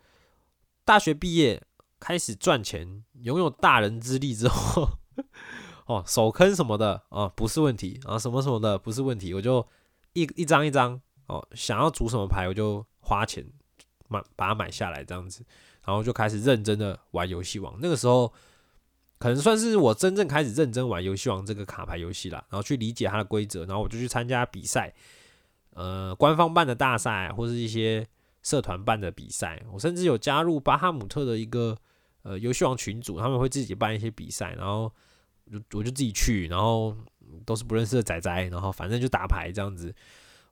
[0.84, 1.62] 大学毕业
[1.98, 4.98] 开始赚钱，拥有大人之力之后，
[5.86, 9.66] 哦，手坑什么的哦不是问题啊，什么什么的不是问题，我就
[10.12, 11.00] 一一张一张
[11.30, 13.46] 哦，想要组什么牌我就花钱
[14.08, 15.44] 买把它买下来这样子。
[15.86, 18.30] 然后就开始认真的玩游戏王，那个时候
[19.18, 22.44] 可能算是我真正开始认真玩游戏王这个卡牌游戏啦。
[22.50, 24.92] 然后去理解它的规则，然后我就去参加比赛，
[25.70, 28.06] 呃，官方办的大赛或是一些
[28.42, 29.62] 社团办的比赛。
[29.72, 31.76] 我甚至有加入巴哈姆特的一个
[32.22, 34.92] 呃游戏王群组，他们会自己办一些比赛，然后
[35.72, 36.94] 我就自己去，然后
[37.46, 39.92] 都是不认识的仔仔，然后反正就打牌这样子。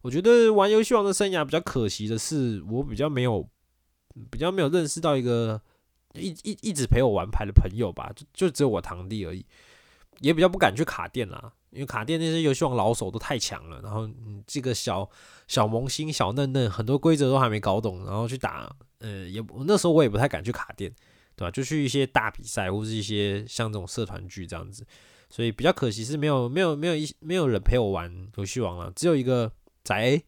[0.02, 3.48] 我觉得玩游戏王的生涯比较可惜的是，我比较没有。
[4.32, 5.62] 比较没有认识到一个
[6.14, 9.46] 一一一直陪我玩牌的朋友吧，就就只有我堂弟而已，
[10.18, 15.08] 也比较不敢去卡店啦，因为卡店那些游戏王老手都太强了，然后嗯这个小
[15.46, 20.92] 小萌新小嫩嫩很多规则都还没搞懂，然后去打，呃也那时候我也不太敢去卡店，
[21.36, 21.50] 对吧？
[21.52, 24.84] 就去一些大比赛或是一些像这种社团剧这样子，
[25.30, 29.52] 所以比较可惜是没有没有没有一没有人陪我玩游戏王了，只有一个
[29.88, 30.22] 宅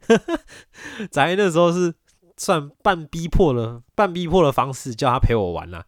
[1.10, 1.94] 宅那时候是。
[2.40, 5.84] 算半逼迫了，半逼迫的方式叫他陪我玩啦，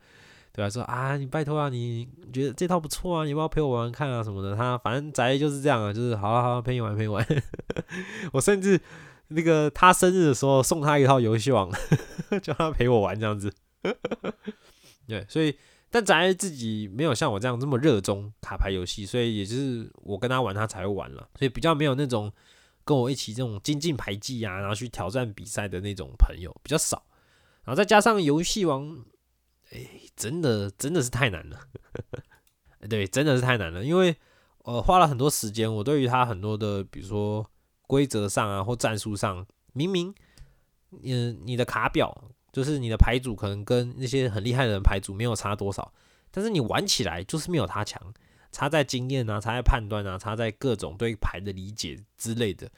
[0.53, 0.69] 对吧？
[0.69, 4.55] 说啊，你拜托啊，你觉得这套不错啊，你要不要陪我玩玩看啊什么的？
[4.55, 7.27] 他反正宅就是这样啊，就是好好好陪你玩陪你玩。
[8.35, 8.79] 我甚至
[9.29, 11.71] 那个他生日的时候送他一套游戏王，
[12.43, 13.51] 叫他陪我玩这样子。
[15.09, 15.57] 对，所以
[15.91, 22.31] 但宅自己没有像我这样这么热衷卡牌游戏，所以也就是我跟他玩，他才会玩了，所以比较没有那种。
[22.85, 27.05] 跟我一起这种精进牌技啊，然后去挑战比赛的那种朋友比较少，
[27.65, 29.05] 然后再加上游戏王，
[29.71, 31.61] 哎，真的真的是太难了，
[32.89, 34.17] 对，真的是太难了，因为
[34.65, 37.49] 呃花了很多时间，我对于他很多的，比如说
[37.87, 40.15] 规则上啊或战术上，明明
[41.03, 45.93] 嗯你的卡表就是你的牌组可能跟那些很厉害的人牌组没有差多少，
[46.31, 48.13] 但是你玩起来就是没有他强。
[48.53, 52.71] 差在经验啊，差在判断啊，差在各种对牌的理解之类的，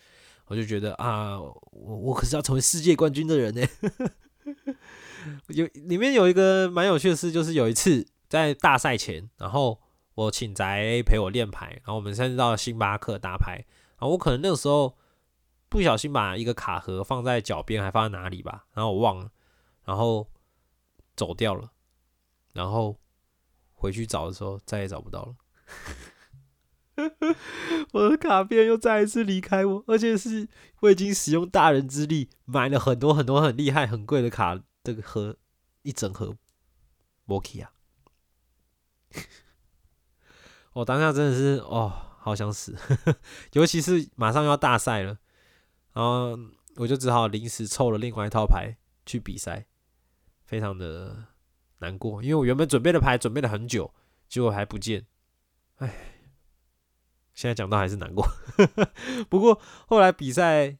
[0.47, 3.67] 我就觉得啊，我我可是要成为世界冠军的人呢。
[5.49, 9.81] 有里面有一个蛮有趣的事，就是有一次在大赛前，然后
[10.15, 13.65] 我请宅陪我练牌，然后我们甚至到星巴克打牌，
[13.99, 14.97] 然后我可能那个时候
[15.71, 19.31] 不小心把一个卡盒放在脚边，还放在哪里吧，然后我忘了，
[19.85, 20.29] 然后
[21.17, 21.73] 走掉了，
[22.53, 22.97] 然后
[23.73, 25.35] 回去找的时候再也找不到了。
[27.93, 30.49] 我的卡片又再一次离开我，而且是
[30.81, 35.37] 我已经使用大人之力买了很多很多很厉害很贵的卡，这个盒
[35.83, 36.37] 一整盒
[37.25, 37.73] m o k i 啊！
[40.75, 42.77] 我当下真的是哦，好想死，
[43.55, 45.19] 尤其是马上要大赛了，
[45.95, 46.39] 然后
[46.77, 49.67] 我就只好临时凑了另外一套牌去比赛，
[50.45, 51.27] 非常的
[51.81, 53.93] 难过，因为我原本准备的牌准备了很久，
[54.29, 55.07] 结果还不见。
[55.79, 55.93] 哎，
[57.35, 58.25] 现在讲到还是难过。
[59.29, 60.77] 不过后来比赛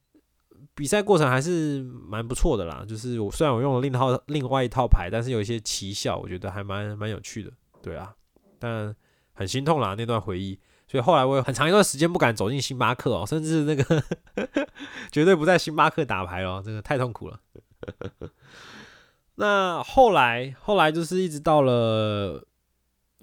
[0.75, 2.85] 比赛过程还是蛮不错的啦。
[2.89, 7.51] 就是我虽然我用了另套另外一套牌，但是有一些奇效，我觉得还蛮蛮有趣的。
[7.83, 8.15] 对啊，
[8.59, 8.95] 但
[9.33, 10.59] 很心痛啦那段回忆。
[10.87, 14.05] 所以后来我有很长一段时间不敢走进星巴克哦，甚至那个
[15.11, 17.41] 绝对不在星巴克打牌哦，这个太痛苦了。
[19.37, 22.47] 那后来后来就是一直到了。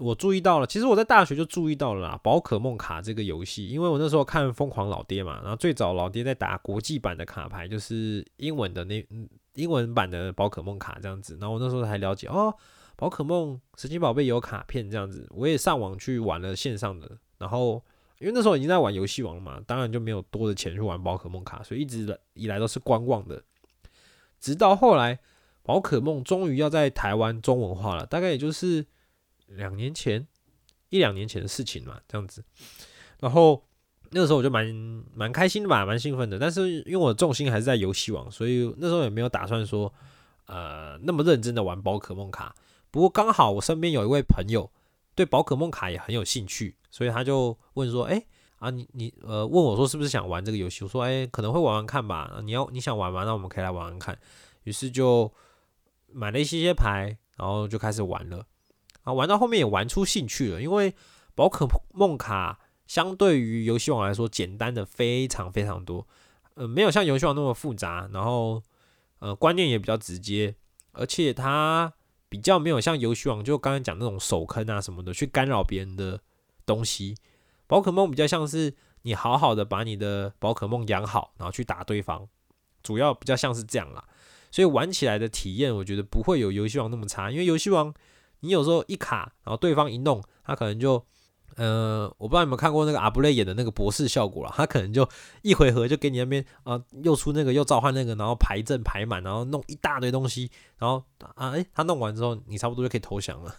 [0.02, 9.06] 我注意到了，其实我在大学就注意到了啦，宝可梦卡这个游戏，因为我那时候看《疯狂老爹》嘛，然后最早老爹在打国际版的卡牌，就是英文的那
[9.54, 12.54] 英文版的宝可梦卡这样子，然后我那时候才了解哦，
[12.95, 17.84] 宝可梦神奇宝贝有卡片这样子，我也上网去玩了线上的，然后
[18.20, 23.43] 因为那时候已经在玩游戏王嘛，当然就没有多的钱去玩宝可梦卡，所以一直以来都是观望的，
[24.39, 25.20] 直到后来
[25.64, 28.86] 宝可梦终于要在台湾中文化了，大概也就是
[29.56, 30.28] 两年前、
[30.89, 32.43] 一两年前的事情嘛，这样子。
[33.20, 33.64] 然后
[34.12, 34.66] 那个时候我就蛮
[35.14, 36.38] 蛮开心的吧，蛮兴奋的。
[36.39, 39.93] 但是因为我的重心还是在游戏王，所以那时候也没有打算说
[40.45, 42.56] 呃那么认真的玩宝可梦卡。
[42.89, 44.72] 不过刚好我身边有一位朋友
[45.16, 48.26] 对宝可梦卡也很有兴趣，所以他就问说：“哎。”
[48.62, 50.84] 啊，你你呃问我说是不是想玩这个游戏？
[50.84, 52.39] 我说哎，可能会玩玩看吧。
[52.43, 53.24] 你要你想玩吗？
[53.24, 54.16] 那我们可以来玩玩看。
[54.66, 55.34] 于是就
[56.14, 58.45] 买了一些些牌，然后就开始玩了。
[59.04, 60.93] 啊，玩到后面也玩出兴趣了，因为
[61.36, 66.08] 宝可梦卡相对于游戏王来说简单的非常非常多，
[66.56, 68.62] 呃，没有像游戏王那么复杂，然后
[69.20, 70.56] 呃观念也比较直接，
[70.91, 71.93] 而且它
[72.30, 76.20] 比较没有像游戏王就刚刚讲那种手坑啊什么的去干扰别人的
[76.66, 77.16] 东西。
[77.68, 78.74] 宝可梦比较像是
[79.04, 82.28] 你好好的把你的宝可梦养好，然后去打对方，
[82.84, 84.06] 主要比较像是这样啦。
[84.52, 87.32] 所以玩起来的体验，我觉得不会有游戏王那么差。
[87.32, 87.93] 因为游戏王
[88.42, 91.04] 你有时候一卡，然后对方一弄，他可能就。
[91.58, 95.08] 呃，我不知道有没有看过那个阿布雷演的那个博士效果了，他可能就
[95.42, 101.04] 一回合就给你那边啊，又出那个又召唤那个，然后排阵排满，然后弄一大堆东西，然后
[101.36, 103.54] 啊，诶，他弄完之后，你差不多就可以投降了，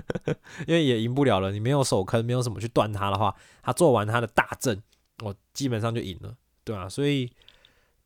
[0.68, 4.82] 因为也赢不了了，你没有手坑，没有什么去断他的话，他做完他的大阵，
[5.24, 7.32] 我基本上就赢了，对啊，所以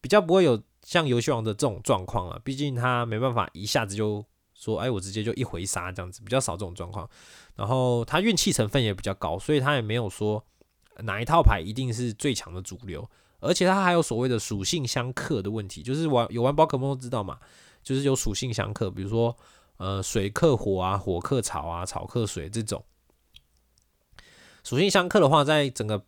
[0.00, 4.24] 比较不会有像游戏王的这种状况啊，毕竟他没办法一下子就。
[4.54, 7.08] 说，哎，我直接就一回杀这样子，比较少这种状况。
[7.56, 10.42] 然后他运气成分也比较高，所以他也没有说
[10.98, 13.08] 哪一套牌一定是最强的主流。
[13.40, 17.38] 而且他还有所谓的属性相克的问题，就是玩有玩宝可梦都知道嘛，
[17.82, 19.36] 就是有属性相克，比如说
[19.76, 22.82] 呃水克火啊，火克草啊，草克水这种
[24.62, 26.02] 属性相克的话，在整个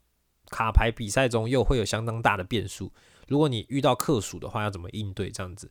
[0.49, 2.91] 卡牌比赛中又会有相当大的变数。
[3.29, 5.71] 如果你遇到克数的话，要怎么应对这样子？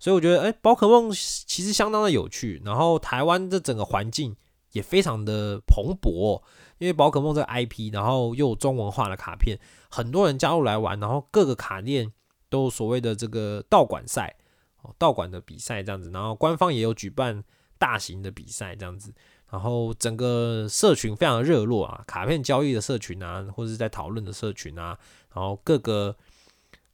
[0.00, 4.34] 所以我觉得，哎，宝可梦其实相当的有趣，然后台湾的整个环境
[4.72, 6.42] 也非常的蓬勃，
[6.78, 9.58] 因为宝可梦这个 IP，然后又有中文化的卡片，
[9.90, 12.10] 很多人加入来玩，然后各个卡店
[12.48, 14.34] 都有所谓的这个道馆赛，
[14.80, 17.44] 哦，道馆的比赛这样子，然后官方也有举办
[17.78, 19.12] 大型的比赛这样子，
[19.50, 24.98] 然后整个社群非常热络啊，卡片交易的社群啊，或者是在讨论的社群啊，
[25.34, 26.16] 然后各个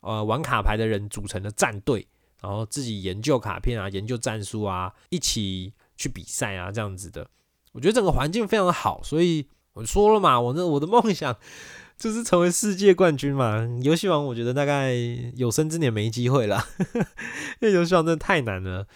[0.00, 2.04] 呃玩卡牌的人组成的战队。
[2.46, 7.28] 然后自己研究卡片啊，研究战术啊，一起去比赛啊，这样子的，
[7.72, 9.02] 我觉得整个环境非常好。
[9.02, 11.36] 所以我说了嘛，我那我的梦想
[11.98, 13.66] 就是成为世界冠军嘛。
[13.82, 14.94] 游戏王我觉得大概
[15.34, 16.64] 有生之年没机会了，
[17.60, 18.86] 因为游戏王真的太难了。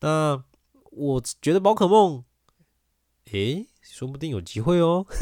[0.00, 0.42] 那
[0.90, 2.24] 我觉得宝可梦，
[3.32, 5.04] 诶，说不定有机会哦。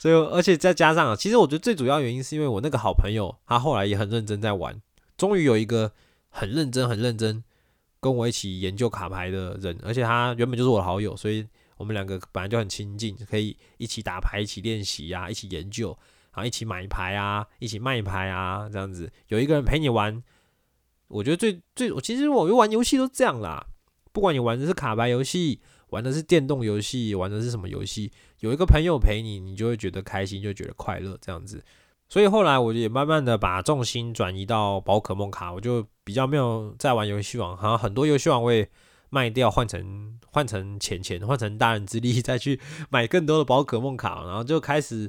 [0.00, 4.82] 所以而且再加上，其实我觉得最主要原因是因为我那个好朋友，他后来也很认真在玩。
[5.20, 5.92] 终于有一个
[6.30, 7.44] 很认真、很认真
[8.00, 11.46] 跟我一起研究卡牌的人，而且他原本就是我的好友，所以
[11.76, 15.88] 我们两个本来就很亲近，可以一起打牌、一起练习呀，一起研究，
[16.32, 20.22] 然后一起买牌啊，一起卖牌啊，这样子有一个人陪你玩，
[21.08, 23.66] 我觉得最最，其实我玩游戏都这样啦，
[24.12, 25.60] 不管你玩的是卡牌游戏，
[25.90, 31.62] 玩的是电动游戏，玩的是什么游戏，有一个朋友陪你，你就会觉得开心，就觉得快乐，这样子。
[32.10, 38.68] 所以后来我也慢慢的把重心转移到宝可梦卡，我就比较没有在玩游戏王，好像很多游戏王我也
[39.10, 42.58] 卖掉，换成换成钱钱，换成大人之力再去
[42.88, 45.08] 买更多的宝可梦卡，然后就开始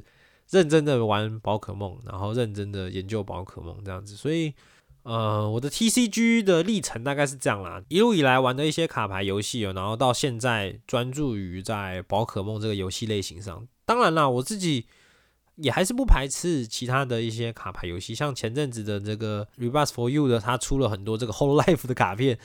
[0.50, 4.14] 认真的玩宝可梦，然后认真的研究宝可梦这样子。
[4.14, 4.54] 所以
[5.02, 13.66] 呃，我的 TCG 的历程大概是这样啦，一路以来玩的一些卡牌游戏，然后到现在专注于在宝可梦这个游戏类型上。
[13.84, 14.86] 当然啦，我自己。
[15.62, 22.36] 也还是不排斥其他的一些卡牌游戏，像前阵子的这个 Rebus for You 的，它出了很多这个 Whole Life 的卡片，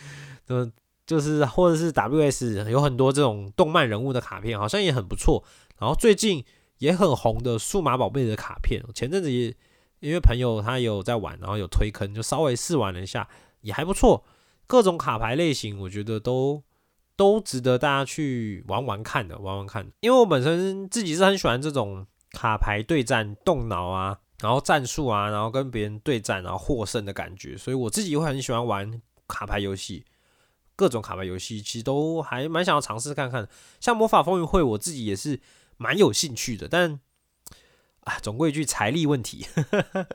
[0.49, 0.72] 嗯，
[1.07, 5.43] 就是或者是 WS 有很多这种动漫人物的卡片，好像也很不错。
[5.80, 6.45] 然后最近
[6.78, 9.51] 也很红的数码宝贝的卡片，前阵子也
[9.99, 13.28] 因为朋友他有在玩，然后有推坑，就稍微试玩了一下，
[13.61, 14.24] 也还不错。
[14.68, 16.61] 各种卡牌类型，我觉得都
[17.15, 19.91] 都值得大家去玩玩看的，玩玩看。
[20.01, 22.05] 因为我本身自己是很喜欢这种。
[22.38, 30.05] 卡牌对战动脑啊，然后战术啊，然后跟别人对战，然后获胜的感觉，所以我自己会很喜欢玩卡牌游戏，
[30.75, 33.49] 各种卡牌游戏其实都还蛮想要尝试看看。
[33.79, 35.41] 像魔法风云会，我自己也是
[35.77, 36.99] 蛮有兴趣的，但
[38.01, 39.47] 啊，总归一句财力问题，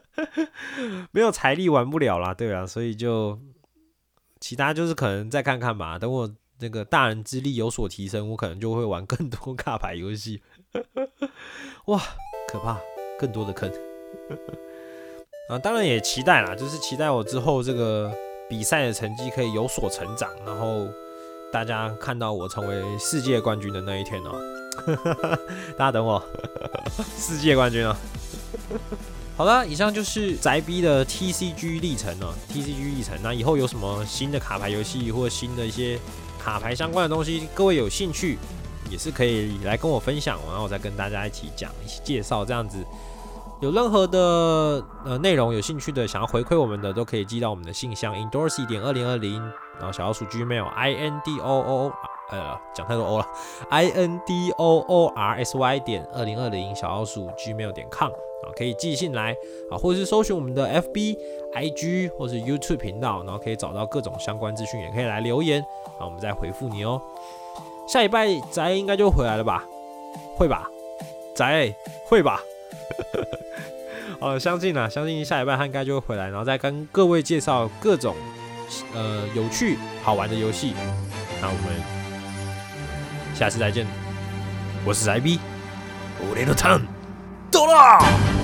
[1.10, 3.40] 没有财力玩不了啦，对啊，所以就
[4.38, 5.98] 其他就是可能再看看吧。
[5.98, 10.40] 等我那个大人之力有所提升，我可能就会玩更多 卡牌游戏。
[11.86, 12.02] 哇，
[12.48, 12.78] 可怕！
[13.18, 13.70] 更多的坑
[15.48, 18.10] 啊，当然也期待啦，就是期待我之后这个
[18.48, 20.88] 比赛的成绩可以有所成长，然后
[21.52, 24.32] 大家看到我成为世界冠军的那一天哦。
[25.76, 26.22] 大家等我，
[27.16, 27.96] 世界冠军啊！
[29.36, 33.18] 好了，以上就是宅逼的 TCG 历程哦，TCG 历程。
[33.22, 35.98] 那以后有什么新的卡牌游戏或新的一些
[36.38, 38.38] 卡牌相关的东西，各位有兴趣
[38.92, 42.84] 也是可以来跟我分享，然后我再跟大家一起讲、一起介绍这样子。
[43.60, 49.40] 有任何的呃内容有兴趣的，想要回馈我们的，都可以寄到我们的信箱 indorsy 点二零二零，
[49.78, 51.92] 然后小老鼠 Gmail i n d o o
[52.30, 53.26] 呃讲太多 o 了
[53.70, 59.32] i n d o o r s y 点二零二零小老鼠 Gmail 点 com 啊，可以寄信来
[59.70, 61.16] 啊，或者是搜寻我们的 FB、
[61.54, 65.62] IG 或是 YouTube 频道，然后可以找到各种相关资讯，也可以来留言
[66.00, 67.00] 啊，我们再回复你哦。
[67.91, 69.63] 下礼拜宅应该就回来了吧？
[70.35, 70.67] 会吧？
[71.35, 71.73] 宅
[72.05, 72.41] 会吧？
[74.19, 78.15] 哦，相信啊，相信下礼拜他应该就会回来，然后再跟各位介绍各种
[78.93, 80.73] 呃有趣好玩的游戏。
[81.39, 81.63] 那我们
[83.35, 83.85] 下次再见，
[84.85, 85.39] 我是宅 B，
[86.35, 86.87] 俺のターン
[87.51, 88.40] ドラー